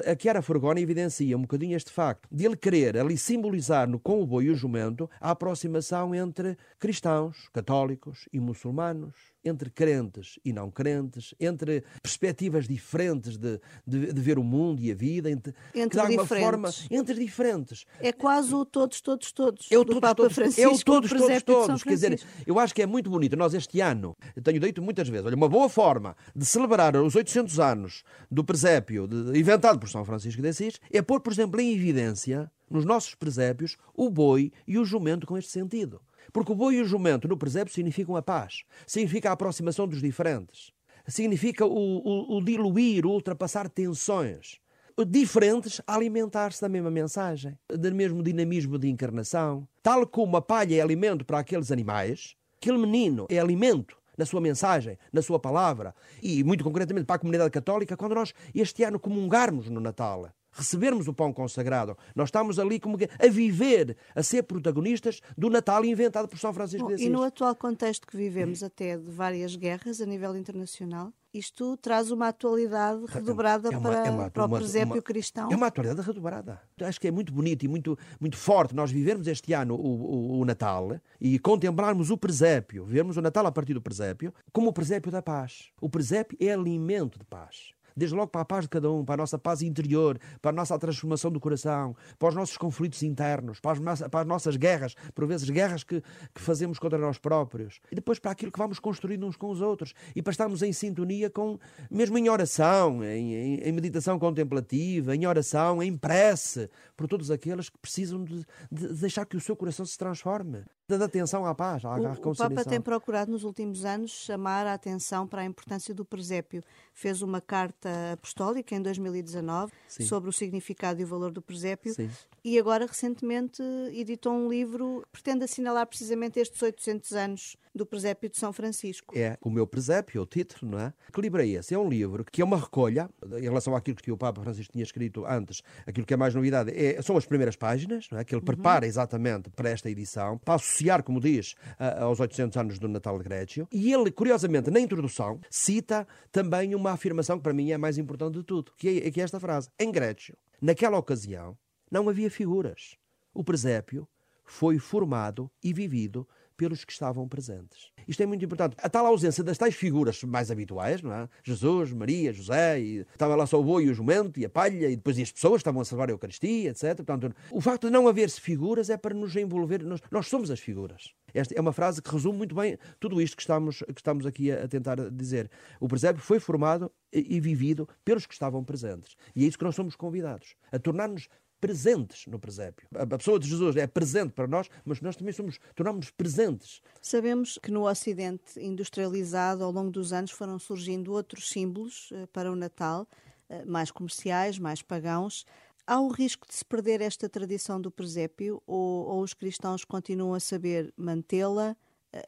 A 0.00 0.16
Chiara 0.18 0.40
Forgoni 0.40 0.80
evidencia 0.80 1.36
um 1.36 1.42
bocadinho 1.42 1.76
este 1.76 1.90
facto 1.90 2.28
de 2.30 2.46
ele 2.46 2.56
querer 2.56 2.96
ali 2.96 3.18
simbolizar 3.18 3.88
no 3.88 3.98
com 3.98 4.22
o 4.22 4.26
boi 4.26 4.44
e 4.44 4.50
o 4.50 4.54
jumento 4.54 5.08
a 5.20 5.30
aproximação 5.30 6.14
entre 6.14 6.56
cristãos, 6.78 7.48
católicos 7.52 8.28
e 8.32 8.40
muçulmanos 8.40 9.31
entre 9.44 9.70
crentes 9.70 10.38
e 10.44 10.52
não 10.52 10.70
crentes, 10.70 11.34
entre 11.38 11.84
perspectivas 12.02 12.66
diferentes 12.66 13.36
de, 13.36 13.60
de, 13.86 14.12
de 14.12 14.20
ver 14.20 14.38
o 14.38 14.44
mundo 14.44 14.80
e 14.80 14.90
a 14.90 14.94
vida, 14.94 15.30
entre, 15.30 15.54
entre 15.74 16.00
que 16.00 16.08
diferentes. 16.08 16.42
Forma, 16.42 16.70
entre 16.90 17.14
diferentes. 17.14 17.84
É 18.00 18.12
quase 18.12 18.54
o 18.54 18.64
todos, 18.64 19.00
todos, 19.00 19.32
todos. 19.32 19.66
É 19.70 19.78
o 19.78 19.84
todos, 19.84 20.00
Papa 20.00 20.14
todos, 20.14 20.34
Francisco, 20.34 20.62
é 20.62 20.68
o 20.68 20.78
todos, 20.78 21.10
todos, 21.10 21.42
todos. 21.42 21.82
Quer 21.82 21.90
dizer, 21.90 22.22
eu 22.46 22.58
acho 22.58 22.74
que 22.74 22.82
é 22.82 22.86
muito 22.86 23.10
bonito. 23.10 23.36
Nós 23.36 23.54
este 23.54 23.80
ano, 23.80 24.16
eu 24.36 24.42
tenho 24.42 24.60
dito 24.60 24.82
muitas 24.82 25.08
vezes, 25.08 25.26
olha, 25.26 25.36
uma 25.36 25.48
boa 25.48 25.68
forma 25.68 26.16
de 26.34 26.44
celebrar 26.44 26.96
os 26.96 27.14
800 27.14 27.58
anos 27.58 28.04
do 28.30 28.44
presépio 28.44 29.06
de, 29.06 29.38
inventado 29.38 29.78
por 29.78 29.88
São 29.88 30.04
Francisco 30.04 30.40
de 30.40 30.48
Assis 30.48 30.80
é 30.90 31.02
pôr, 31.02 31.20
por 31.20 31.32
exemplo, 31.32 31.60
em 31.60 31.74
evidência 31.74 32.50
nos 32.70 32.84
nossos 32.84 33.14
presépios 33.14 33.76
o 33.94 34.08
boi 34.10 34.52
e 34.66 34.78
o 34.78 34.84
jumento 34.84 35.26
com 35.26 35.36
este 35.36 35.50
sentido. 35.50 36.00
Porque 36.32 36.52
o 36.52 36.54
boi 36.54 36.76
e 36.76 36.82
o 36.82 36.84
jumento 36.84 37.26
no 37.26 37.36
presépio 37.36 37.72
significam 37.72 38.16
a 38.16 38.22
paz, 38.22 38.64
significa 38.86 39.30
a 39.30 39.32
aproximação 39.32 39.88
dos 39.88 40.00
diferentes, 40.00 40.72
significa 41.06 41.64
o, 41.64 41.70
o, 41.70 42.36
o 42.36 42.44
diluir, 42.44 43.06
o 43.06 43.10
ultrapassar 43.10 43.68
tensões 43.68 44.60
diferentes 45.06 45.80
a 45.86 45.94
alimentar-se 45.94 46.60
da 46.60 46.68
mesma 46.68 46.90
mensagem, 46.90 47.58
do 47.68 47.94
mesmo 47.94 48.22
dinamismo 48.22 48.78
de 48.78 48.88
encarnação. 48.88 49.66
Tal 49.82 50.06
como 50.06 50.36
a 50.36 50.42
palha 50.42 50.76
é 50.76 50.80
alimento 50.80 51.24
para 51.24 51.38
aqueles 51.38 51.72
animais, 51.72 52.36
aquele 52.56 52.78
menino 52.78 53.26
é 53.30 53.38
alimento 53.38 53.96
na 54.16 54.26
sua 54.26 54.40
mensagem, 54.40 54.98
na 55.12 55.22
sua 55.22 55.38
palavra, 55.38 55.94
e 56.22 56.44
muito 56.44 56.62
concretamente 56.62 57.06
para 57.06 57.16
a 57.16 57.18
comunidade 57.18 57.50
católica, 57.50 57.96
quando 57.96 58.14
nós 58.14 58.34
este 58.54 58.84
ano 58.84 59.00
comungarmos 59.00 59.68
no 59.68 59.80
Natal 59.80 60.30
recebermos 60.52 61.08
o 61.08 61.14
pão 61.14 61.32
consagrado. 61.32 61.96
Nós 62.14 62.28
estamos 62.28 62.58
ali 62.58 62.78
como 62.78 62.96
a 62.96 63.26
viver, 63.28 63.96
a 64.14 64.22
ser 64.22 64.42
protagonistas 64.42 65.20
do 65.36 65.50
Natal 65.50 65.84
inventado 65.84 66.28
por 66.28 66.38
São 66.38 66.52
Francisco 66.52 66.84
Bom, 66.84 66.88
de 66.88 66.94
Assis. 66.94 67.06
E 67.06 67.10
no 67.10 67.22
atual 67.22 67.54
contexto 67.56 68.06
que 68.06 68.16
vivemos, 68.16 68.62
até 68.62 68.96
de 68.96 69.10
várias 69.10 69.56
guerras 69.56 70.00
a 70.00 70.06
nível 70.06 70.36
internacional, 70.36 71.12
isto 71.32 71.78
traz 71.78 72.10
uma 72.10 72.28
atualidade 72.28 73.06
redobrada 73.08 73.68
é 73.68 73.76
uma, 73.78 73.80
para, 73.80 74.06
é 74.06 74.10
uma, 74.10 74.30
para 74.30 74.42
o 74.42 74.46
uma, 74.46 74.58
presépio 74.58 75.02
cristão. 75.02 75.50
É 75.50 75.56
uma 75.56 75.68
atualidade 75.68 76.06
redobrada. 76.06 76.60
Acho 76.82 77.00
que 77.00 77.08
é 77.08 77.10
muito 77.10 77.32
bonito 77.32 77.64
e 77.64 77.68
muito, 77.68 77.98
muito 78.20 78.36
forte 78.36 78.74
nós 78.74 78.90
vivermos 78.90 79.26
este 79.26 79.54
ano 79.54 79.74
o, 79.74 79.78
o, 79.78 80.40
o 80.40 80.44
Natal 80.44 81.00
e 81.18 81.38
contemplarmos 81.38 82.10
o 82.10 82.18
presépio, 82.18 82.84
vermos 82.84 83.16
o 83.16 83.22
Natal 83.22 83.46
a 83.46 83.52
partir 83.52 83.72
do 83.72 83.80
presépio, 83.80 84.34
como 84.52 84.68
o 84.68 84.72
presépio 84.74 85.10
da 85.10 85.22
paz. 85.22 85.70
O 85.80 85.88
presépio 85.88 86.36
é 86.38 86.52
alimento 86.52 87.18
de 87.18 87.24
paz 87.24 87.72
desde 87.96 88.16
logo 88.16 88.28
para 88.28 88.42
a 88.42 88.44
paz 88.44 88.64
de 88.64 88.68
cada 88.68 88.90
um, 88.90 89.04
para 89.04 89.14
a 89.14 89.18
nossa 89.18 89.38
paz 89.38 89.62
interior, 89.62 90.18
para 90.40 90.50
a 90.50 90.54
nossa 90.54 90.78
transformação 90.78 91.30
do 91.30 91.40
coração, 91.40 91.96
para 92.18 92.28
os 92.28 92.34
nossos 92.34 92.56
conflitos 92.56 93.02
internos, 93.02 93.60
para 93.60 93.72
as, 93.92 94.00
para 94.08 94.20
as 94.20 94.26
nossas 94.26 94.56
guerras, 94.56 94.94
por 95.14 95.26
vezes 95.26 95.48
guerras 95.48 95.84
que, 95.84 96.02
que, 96.34 96.40
fazemos 96.40 96.78
contra 96.78 96.98
nós 96.98 97.18
próprios, 97.18 97.80
e 97.90 97.94
depois 97.94 98.18
para 98.18 98.30
aquilo 98.30 98.52
que 98.52 98.58
vamos 98.58 98.78
construindo 98.78 99.26
uns 99.26 99.36
com 99.36 99.50
os 99.50 99.60
outros, 99.60 99.94
e 100.14 100.22
para 100.22 100.30
estarmos 100.30 100.62
em 100.62 100.72
sintonia 100.72 101.30
com, 101.30 101.58
mesmo 101.90 102.18
em 102.18 102.28
oração, 102.28 103.02
em, 103.04 103.34
em, 103.34 103.54
em 103.56 103.72
meditação 103.72 104.18
contemplativa, 104.18 105.14
em 105.14 105.26
oração, 105.26 105.82
em 105.82 105.96
prece, 105.96 106.68
por 106.96 107.06
todos 107.06 107.30
aqueles 107.30 107.68
que 107.68 107.78
precisam 107.78 108.24
de, 108.24 108.44
de 108.70 108.88
deixar 108.94 109.24
que 109.26 109.36
o 109.36 109.40
seu 109.40 109.56
coração 109.56 109.84
se 109.84 109.96
transforme 109.96 110.64
de 110.98 111.04
atenção 111.04 111.46
à 111.46 111.54
paz, 111.54 111.84
à, 111.84 111.96
o, 111.96 112.30
O 112.30 112.36
Papa 112.36 112.64
tem 112.64 112.80
procurado 112.80 113.30
nos 113.30 113.44
últimos 113.44 113.84
anos 113.84 114.10
chamar 114.10 114.66
a 114.66 114.74
atenção 114.74 115.26
para 115.26 115.42
a 115.42 115.44
importância 115.44 115.94
do 115.94 116.04
presépio. 116.04 116.62
Fez 116.94 117.22
uma 117.22 117.40
carta 117.40 117.88
apostólica 118.12 118.74
em 118.74 118.82
2019 118.82 119.72
Sim. 119.88 120.04
sobre 120.04 120.28
o 120.28 120.32
significado 120.32 121.00
e 121.00 121.04
o 121.04 121.06
valor 121.06 121.30
do 121.30 121.40
presépio 121.42 121.94
Sim. 121.94 122.10
e 122.44 122.58
agora 122.58 122.86
recentemente 122.86 123.62
editou 123.92 124.32
um 124.32 124.48
livro 124.48 125.02
que 125.04 125.20
pretende 125.20 125.44
assinalar 125.44 125.86
precisamente 125.86 126.38
estes 126.38 126.60
800 126.60 127.12
anos 127.12 127.56
do 127.74 127.86
presépio 127.86 128.28
de 128.28 128.38
São 128.38 128.52
Francisco. 128.52 129.16
É 129.16 129.38
o 129.40 129.50
meu 129.50 129.66
presépio, 129.66 130.22
o 130.22 130.26
título, 130.26 130.72
não 130.72 130.78
é? 130.78 130.92
Que 131.12 131.20
livro 131.20 131.40
é 131.40 131.46
esse? 131.46 131.74
É 131.74 131.78
um 131.78 131.88
livro 131.88 132.24
que 132.24 132.42
é 132.42 132.44
uma 132.44 132.58
recolha, 132.58 133.08
em 133.38 133.42
relação 133.42 133.74
àquilo 133.74 133.96
que 133.96 134.12
o 134.12 134.16
Papa 134.16 134.42
Francisco 134.42 134.72
tinha 134.72 134.82
escrito 134.82 135.24
antes, 135.24 135.62
aquilo 135.86 136.06
que 136.06 136.14
é 136.14 136.16
mais 136.16 136.34
novidade, 136.34 136.70
é, 136.70 137.00
são 137.00 137.16
as 137.16 137.24
primeiras 137.24 137.56
páginas, 137.56 138.08
não 138.10 138.18
é? 138.18 138.24
que 138.24 138.34
ele 138.34 138.40
uhum. 138.40 138.46
prepara 138.46 138.86
exatamente 138.86 139.50
para 139.50 139.70
esta 139.70 139.88
edição, 139.90 140.38
para 140.38 140.54
associar, 140.54 141.02
como 141.02 141.20
diz, 141.20 141.54
a, 141.78 142.04
aos 142.04 142.20
800 142.20 142.56
anos 142.56 142.78
do 142.78 142.88
Natal 142.88 143.16
de 143.18 143.24
Grécio. 143.24 143.66
E 143.72 143.92
ele, 143.92 144.10
curiosamente, 144.10 144.70
na 144.70 144.80
introdução, 144.80 145.40
cita 145.50 146.06
também 146.30 146.74
uma 146.74 146.92
afirmação 146.92 147.38
que 147.38 147.42
para 147.42 147.54
mim 147.54 147.70
é 147.70 147.74
a 147.74 147.78
mais 147.78 147.96
importante 147.96 148.38
de 148.38 148.44
tudo, 148.44 148.72
que 148.76 149.02
é, 149.04 149.10
que 149.10 149.20
é 149.20 149.24
esta 149.24 149.40
frase. 149.40 149.68
Em 149.78 149.90
Grécio, 149.90 150.36
naquela 150.60 150.98
ocasião, 150.98 151.56
não 151.90 152.08
havia 152.08 152.30
figuras. 152.30 152.96
O 153.34 153.42
presépio 153.42 154.06
foi 154.44 154.78
formado 154.78 155.50
e 155.62 155.72
vivido 155.72 156.28
pelos 156.56 156.84
que 156.84 156.92
estavam 156.92 157.28
presentes. 157.28 157.90
Isto 158.06 158.22
é 158.22 158.26
muito 158.26 158.44
importante. 158.44 158.76
A 158.78 158.88
tal 158.88 159.06
ausência 159.06 159.42
das 159.44 159.58
tais 159.58 159.74
figuras 159.74 160.22
mais 160.24 160.50
habituais, 160.50 161.02
não 161.02 161.12
é? 161.12 161.28
Jesus, 161.44 161.92
Maria, 161.92 162.32
José, 162.32 162.80
e 162.80 162.98
estava 162.98 163.34
lá 163.34 163.46
só 163.46 163.60
o 163.60 163.64
boi 163.64 163.84
e 163.84 163.90
o 163.90 163.94
jumento 163.94 164.40
e 164.40 164.44
a 164.44 164.50
palha, 164.50 164.88
e 164.88 164.96
depois 164.96 165.18
as 165.18 165.32
pessoas 165.32 165.60
estavam 165.60 165.80
a 165.80 165.84
celebrar 165.84 166.10
a 166.10 166.12
Eucaristia, 166.12 166.70
etc. 166.70 166.96
Portanto, 166.96 167.34
o 167.50 167.60
facto 167.60 167.86
de 167.86 167.92
não 167.92 168.08
haver 168.08 168.28
figuras 168.30 168.90
é 168.90 168.96
para 168.96 169.14
nos 169.14 169.34
envolver. 169.36 169.82
Nós, 169.84 170.00
nós 170.10 170.28
somos 170.28 170.50
as 170.50 170.60
figuras. 170.60 171.12
Esta 171.34 171.54
é 171.54 171.60
uma 171.60 171.72
frase 171.72 172.02
que 172.02 172.10
resume 172.10 172.38
muito 172.38 172.54
bem 172.54 172.78
tudo 173.00 173.20
isto 173.20 173.36
que 173.36 173.42
estamos, 173.42 173.78
que 173.78 174.00
estamos 174.00 174.26
aqui 174.26 174.52
a, 174.52 174.68
tentar 174.68 174.96
dizer. 175.10 175.50
O 175.80 175.88
presépio 175.88 176.22
foi 176.22 176.38
formado 176.38 176.92
e, 177.12 177.36
e 177.36 177.40
vivido 177.40 177.88
pelos 178.04 178.26
que 178.26 178.34
estavam 178.34 178.62
presentes. 178.62 179.14
E 179.34 179.44
é 179.44 179.48
isso 179.48 179.58
que 179.58 179.64
nós 179.64 179.74
somos 179.74 179.96
convidados, 179.96 180.54
a 180.70 180.78
tornar-nos 180.78 181.28
presentes 181.62 182.26
no 182.26 182.40
presépio. 182.40 182.88
A 182.92 183.06
pessoa 183.06 183.38
de 183.38 183.48
Jesus 183.48 183.76
é 183.76 183.86
presente 183.86 184.32
para 184.32 184.48
nós, 184.48 184.68
mas 184.84 185.00
nós 185.00 185.14
também 185.14 185.32
somos, 185.32 185.60
tornamos-nos 185.76 186.10
presentes. 186.10 186.82
Sabemos 187.00 187.56
que 187.62 187.70
no 187.70 187.88
Ocidente 187.88 188.58
industrializado, 188.58 189.62
ao 189.62 189.70
longo 189.70 189.92
dos 189.92 190.12
anos, 190.12 190.32
foram 190.32 190.58
surgindo 190.58 191.12
outros 191.12 191.48
símbolos 191.48 192.10
eh, 192.12 192.26
para 192.32 192.50
o 192.50 192.56
Natal, 192.56 193.06
eh, 193.48 193.64
mais 193.64 193.92
comerciais, 193.92 194.58
mais 194.58 194.82
pagãos. 194.82 195.46
Há 195.86 196.00
o 196.00 196.08
risco 196.08 196.48
de 196.48 196.54
se 196.54 196.64
perder 196.64 197.00
esta 197.00 197.28
tradição 197.28 197.80
do 197.80 197.92
presépio 197.92 198.60
ou, 198.66 199.06
ou 199.06 199.22
os 199.22 199.32
cristãos 199.32 199.84
continuam 199.84 200.34
a 200.34 200.40
saber 200.40 200.92
mantê-la? 200.96 201.76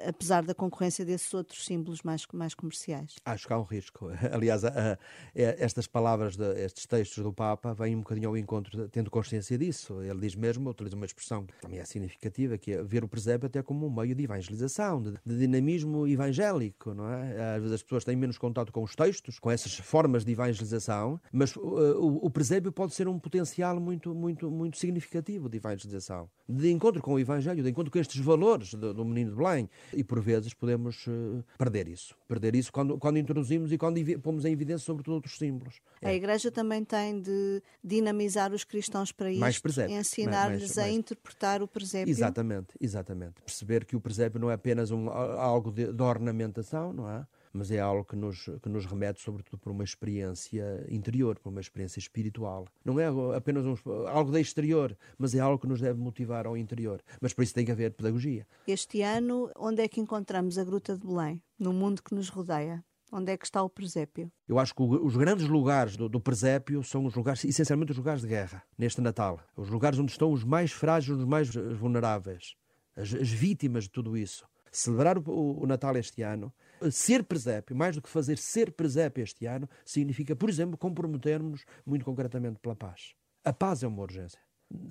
Apesar 0.07 0.43
da 0.43 0.55
concorrência 0.55 1.05
desses 1.05 1.33
outros 1.35 1.65
símbolos 1.65 2.03
mais, 2.03 2.27
mais 2.33 2.55
comerciais. 2.55 3.17
Acho 3.25 3.47
que 3.47 3.53
há 3.53 3.59
um 3.59 3.65
risco. 3.65 4.09
Aliás, 4.33 4.65
a, 4.65 4.93
a, 4.93 4.99
estas 5.35 5.87
palavras, 5.87 6.37
de, 6.37 6.65
estes 6.65 6.87
textos 6.87 7.23
do 7.23 7.33
Papa 7.33 7.75
vêm 7.75 7.95
um 7.95 8.01
bocadinho 8.01 8.29
ao 8.29 8.37
encontro, 8.37 8.89
tendo 8.89 9.11
consciência 9.11 9.59
disso. 9.59 10.03
Ele 10.03 10.21
diz 10.21 10.35
mesmo, 10.35 10.71
utiliza 10.71 10.97
uma 10.97 11.07
expressão 11.07 11.45
que 11.45 11.55
também 11.61 11.79
é 11.79 11.85
significativa, 11.85 12.57
que 12.57 12.73
é 12.73 12.83
ver 12.83 13.05
o 13.05 13.09
presépio 13.09 13.47
até 13.47 13.63
como 13.63 13.87
um 13.87 13.91
meio 13.91 14.15
de 14.15 14.25
evangelização, 14.25 15.03
de, 15.03 15.15
de 15.25 15.39
dinamismo 15.39 16.07
evangélico, 16.07 16.95
não 16.95 17.09
é? 17.09 17.55
Às 17.57 17.61
vezes 17.61 17.75
as 17.75 17.83
pessoas 17.83 18.05
têm 18.05 18.17
menos 18.17 18.39
contato 18.39 18.73
com 18.73 18.83
os 18.83 18.95
textos, 18.95 19.39
com 19.39 19.51
essas 19.51 19.77
formas 19.77 20.25
de 20.25 20.33
evangelização, 20.33 21.21
mas 21.33 21.55
uh, 21.57 21.61
o, 21.61 22.27
o 22.27 22.31
presépio 22.31 22.73
pode 22.73 22.95
ser 22.95 23.09
um 23.09 23.19
potencial 23.19 23.79
muito, 23.79 24.15
muito, 24.15 24.51
muito 24.51 24.79
significativo 24.79 25.49
de 25.49 25.59
evangelização, 25.59 26.29
de 26.49 26.71
encontro 26.71 27.03
com 27.03 27.15
o 27.15 27.19
Evangelho, 27.19 27.63
de 27.63 27.71
encontro 27.71 27.91
com 27.91 27.99
estes 27.99 28.21
valores 28.21 28.75
do, 28.75 28.95
do 28.95 29.05
menino 29.05 29.31
de 29.31 29.37
Belém. 29.37 29.69
E 29.93 30.03
por 30.03 30.21
vezes 30.21 30.55
podemos 30.55 31.07
uh, 31.07 31.45
perder 31.59 31.89
isso. 31.89 32.17
Perder 32.27 32.55
isso 32.55 32.73
quando, 32.73 32.99
quando 32.99 33.19
introduzimos 33.19 33.73
e 33.73 33.79
quando 33.79 34.01
pomos 34.21 34.45
em 34.45 34.53
evidência, 34.53 34.85
sobretudo, 34.85 35.15
outros 35.15 35.39
símbolos. 35.39 35.81
É. 36.01 36.09
A 36.11 36.15
Igreja 36.15 36.51
também 36.51 36.85
tem 36.85 37.21
de 37.21 37.63
dinamizar 37.83 38.53
os 38.53 38.65
cristãos 38.65 39.13
para 39.13 39.31
isso, 39.31 39.63
ensinar-lhes 39.89 40.79
a 40.79 40.89
interpretar 40.89 41.63
o 41.63 41.69
presépio. 41.69 42.11
Exatamente, 42.11 42.75
exatamente. 42.81 43.43
Perceber 43.43 43.85
que 43.85 43.97
o 43.97 44.01
presépio 44.01 44.41
não 44.41 44.51
é 44.51 44.55
apenas 44.55 44.91
um, 44.91 45.09
algo 45.09 45.71
de, 45.71 45.93
de 45.93 46.03
ornamentação, 46.03 46.93
não 46.93 47.09
é? 47.09 47.27
Mas 47.55 47.71
é 47.71 47.79
algo 47.79 48.05
que 48.05 48.17
nos, 48.17 48.51
que 48.61 48.69
nos 48.69 48.85
remete, 48.85 49.23
sobretudo, 49.23 49.59
por 49.59 49.71
uma 49.71 49.85
experiência 49.85 50.85
interior, 50.91 51.39
por 51.39 51.51
uma 51.51 51.61
experiência 51.61 52.01
espiritual. 52.01 52.67
Não 52.85 52.99
é 52.99 53.07
apenas 53.37 53.65
um, 53.65 53.77
algo 54.09 54.33
da 54.33 54.41
exterior, 54.41 54.97
mas 55.17 55.35
é 55.35 55.39
algo 55.41 55.59
que 55.59 55.69
nos 55.69 55.81
deve 55.81 55.99
motivar 55.99 56.47
ao 56.47 56.57
interior. 56.57 57.01
Mas 57.21 57.33
por 57.33 57.43
isso 57.43 57.55
tem 57.55 57.65
que 57.65 57.71
haver 57.71 57.93
pedagogia. 57.93 58.47
Este 58.67 59.03
ano, 59.03 59.51
onde 59.57 59.83
é 59.83 59.89
que 59.89 60.01
encontramos 60.01 60.59
a 60.59 60.65
Gruta 60.65 60.99
de 60.99 61.07
Belém? 61.07 61.41
No 61.57 61.73
mundo 61.73 62.03
que 62.03 62.15
nos 62.15 62.29
rodeia? 62.29 62.85
Onde 63.13 63.31
é 63.31 63.37
que 63.37 63.45
está 63.45 63.63
o 63.63 63.71
presépio? 63.71 64.33
Eu 64.49 64.59
acho 64.59 64.75
que 64.75 64.83
os 64.83 65.17
grandes 65.17 65.47
lugares 65.47 65.97
do, 65.97 66.09
do, 66.09 66.19
presépio 66.19 66.83
são 66.83 67.07
os 67.07 67.15
lugares, 67.15 67.45
essencialmente 67.45 67.93
os 67.93 67.99
lugares 67.99 68.23
de 68.23 68.27
guerra, 68.27 68.65
neste 68.77 69.01
Natal. 69.01 69.41
Os 69.57 69.69
lugares 69.69 70.01
onde 70.01 70.11
estão 70.11 70.33
os 70.33 70.43
mais 70.43 70.73
frágeis, 70.73 71.17
os 71.17 71.25
mais 71.25 71.55
vulneráveis, 71.55 72.57
as, 72.97 73.15
as 73.15 73.31
vítimas 73.31 73.85
de 73.85 73.91
tudo 73.91 74.17
isso. 74.17 74.45
Celebrar 74.73 75.17
o, 75.17 75.63
o 75.63 75.65
Natal 75.65 75.97
este 75.97 76.23
ano 76.23 76.53
ser 76.91 77.25
presépio, 77.25 77.77
mais 77.77 77.97
do 77.97 78.03
que 78.03 78.09
fazer 78.09 78.39
ser 78.39 78.73
presépio 78.73 79.23
este 79.23 79.47
ano, 79.47 79.69
significa, 79.85 80.35
por 80.35 80.49
exemplo, 80.49 80.77
comprometermos 80.77 81.65
muito 81.85 82.05
concretamente 82.05 82.59
pela 82.61 82.77
paz. 82.77 83.15
A 83.45 83.53
paz 83.53 83.83
é 83.83 83.87
uma 83.87 84.03
urgência. 84.03 84.41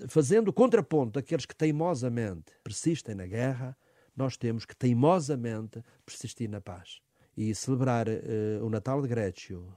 Fazendo 0.07 0.53
contraponto 0.53 1.19
àqueles 1.19 1.45
que 1.45 1.55
teimosamente 1.55 2.53
persistem 2.63 3.15
na 3.15 3.25
guerra, 3.25 3.75
nós 4.15 4.37
temos 4.37 4.65
que 4.65 4.75
teimosamente 4.75 5.83
persistir 6.05 6.49
na 6.49 6.61
paz. 6.61 7.01
E 7.35 7.53
celebrar 7.55 8.07
uh, 8.07 8.63
o 8.63 8.69
Natal 8.69 9.01
de 9.01 9.07
Grécio, 9.07 9.67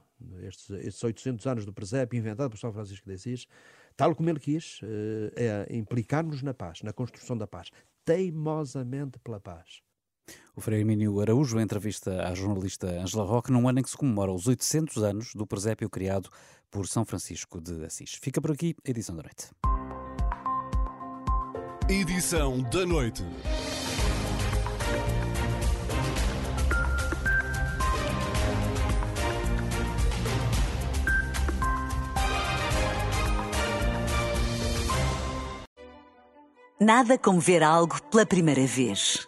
estes, 0.43 0.69
estes 0.69 1.03
800 1.03 1.47
anos 1.47 1.65
do 1.65 1.73
presépio 1.73 2.17
inventado 2.17 2.51
por 2.51 2.57
São 2.59 2.71
Francisco 2.71 3.07
de 3.07 3.15
Assis, 3.15 3.47
tal 3.95 4.13
como 4.15 4.29
ele 4.29 4.39
quis, 4.39 4.79
uh, 4.83 4.85
é 5.35 5.75
implicar-nos 5.75 6.43
na 6.43 6.53
paz, 6.53 6.83
na 6.83 6.93
construção 6.93 7.35
da 7.35 7.47
paz, 7.47 7.71
teimosamente 8.05 9.17
pela 9.19 9.39
paz. 9.39 9.81
O 10.55 10.61
Frei 10.61 10.79
Hermínio 10.79 11.19
Araújo, 11.21 11.59
em 11.59 11.63
entrevista 11.63 12.27
à 12.27 12.33
jornalista 12.33 12.87
Angela 12.87 13.23
Roque, 13.23 13.51
num 13.51 13.69
ano 13.69 13.79
em 13.79 13.83
que 13.83 13.89
se 13.89 13.97
comemora 13.97 14.31
os 14.31 14.47
800 14.47 15.03
anos 15.03 15.35
do 15.35 15.45
presépio 15.45 15.89
criado 15.89 16.29
por 16.71 16.87
São 16.87 17.05
Francisco 17.05 17.61
de 17.61 17.85
Assis. 17.85 18.17
Fica 18.21 18.41
por 18.41 18.51
aqui 18.51 18.75
a 18.85 18.89
edição 18.89 19.15
da 19.15 19.23
noite. 19.23 19.49
Edição 21.89 22.61
da 22.63 22.85
noite. 22.85 23.23
Nada 36.79 37.17
como 37.17 37.39
ver 37.39 37.63
algo 37.63 38.01
pela 38.11 38.25
primeira 38.25 38.65
vez. 38.65 39.27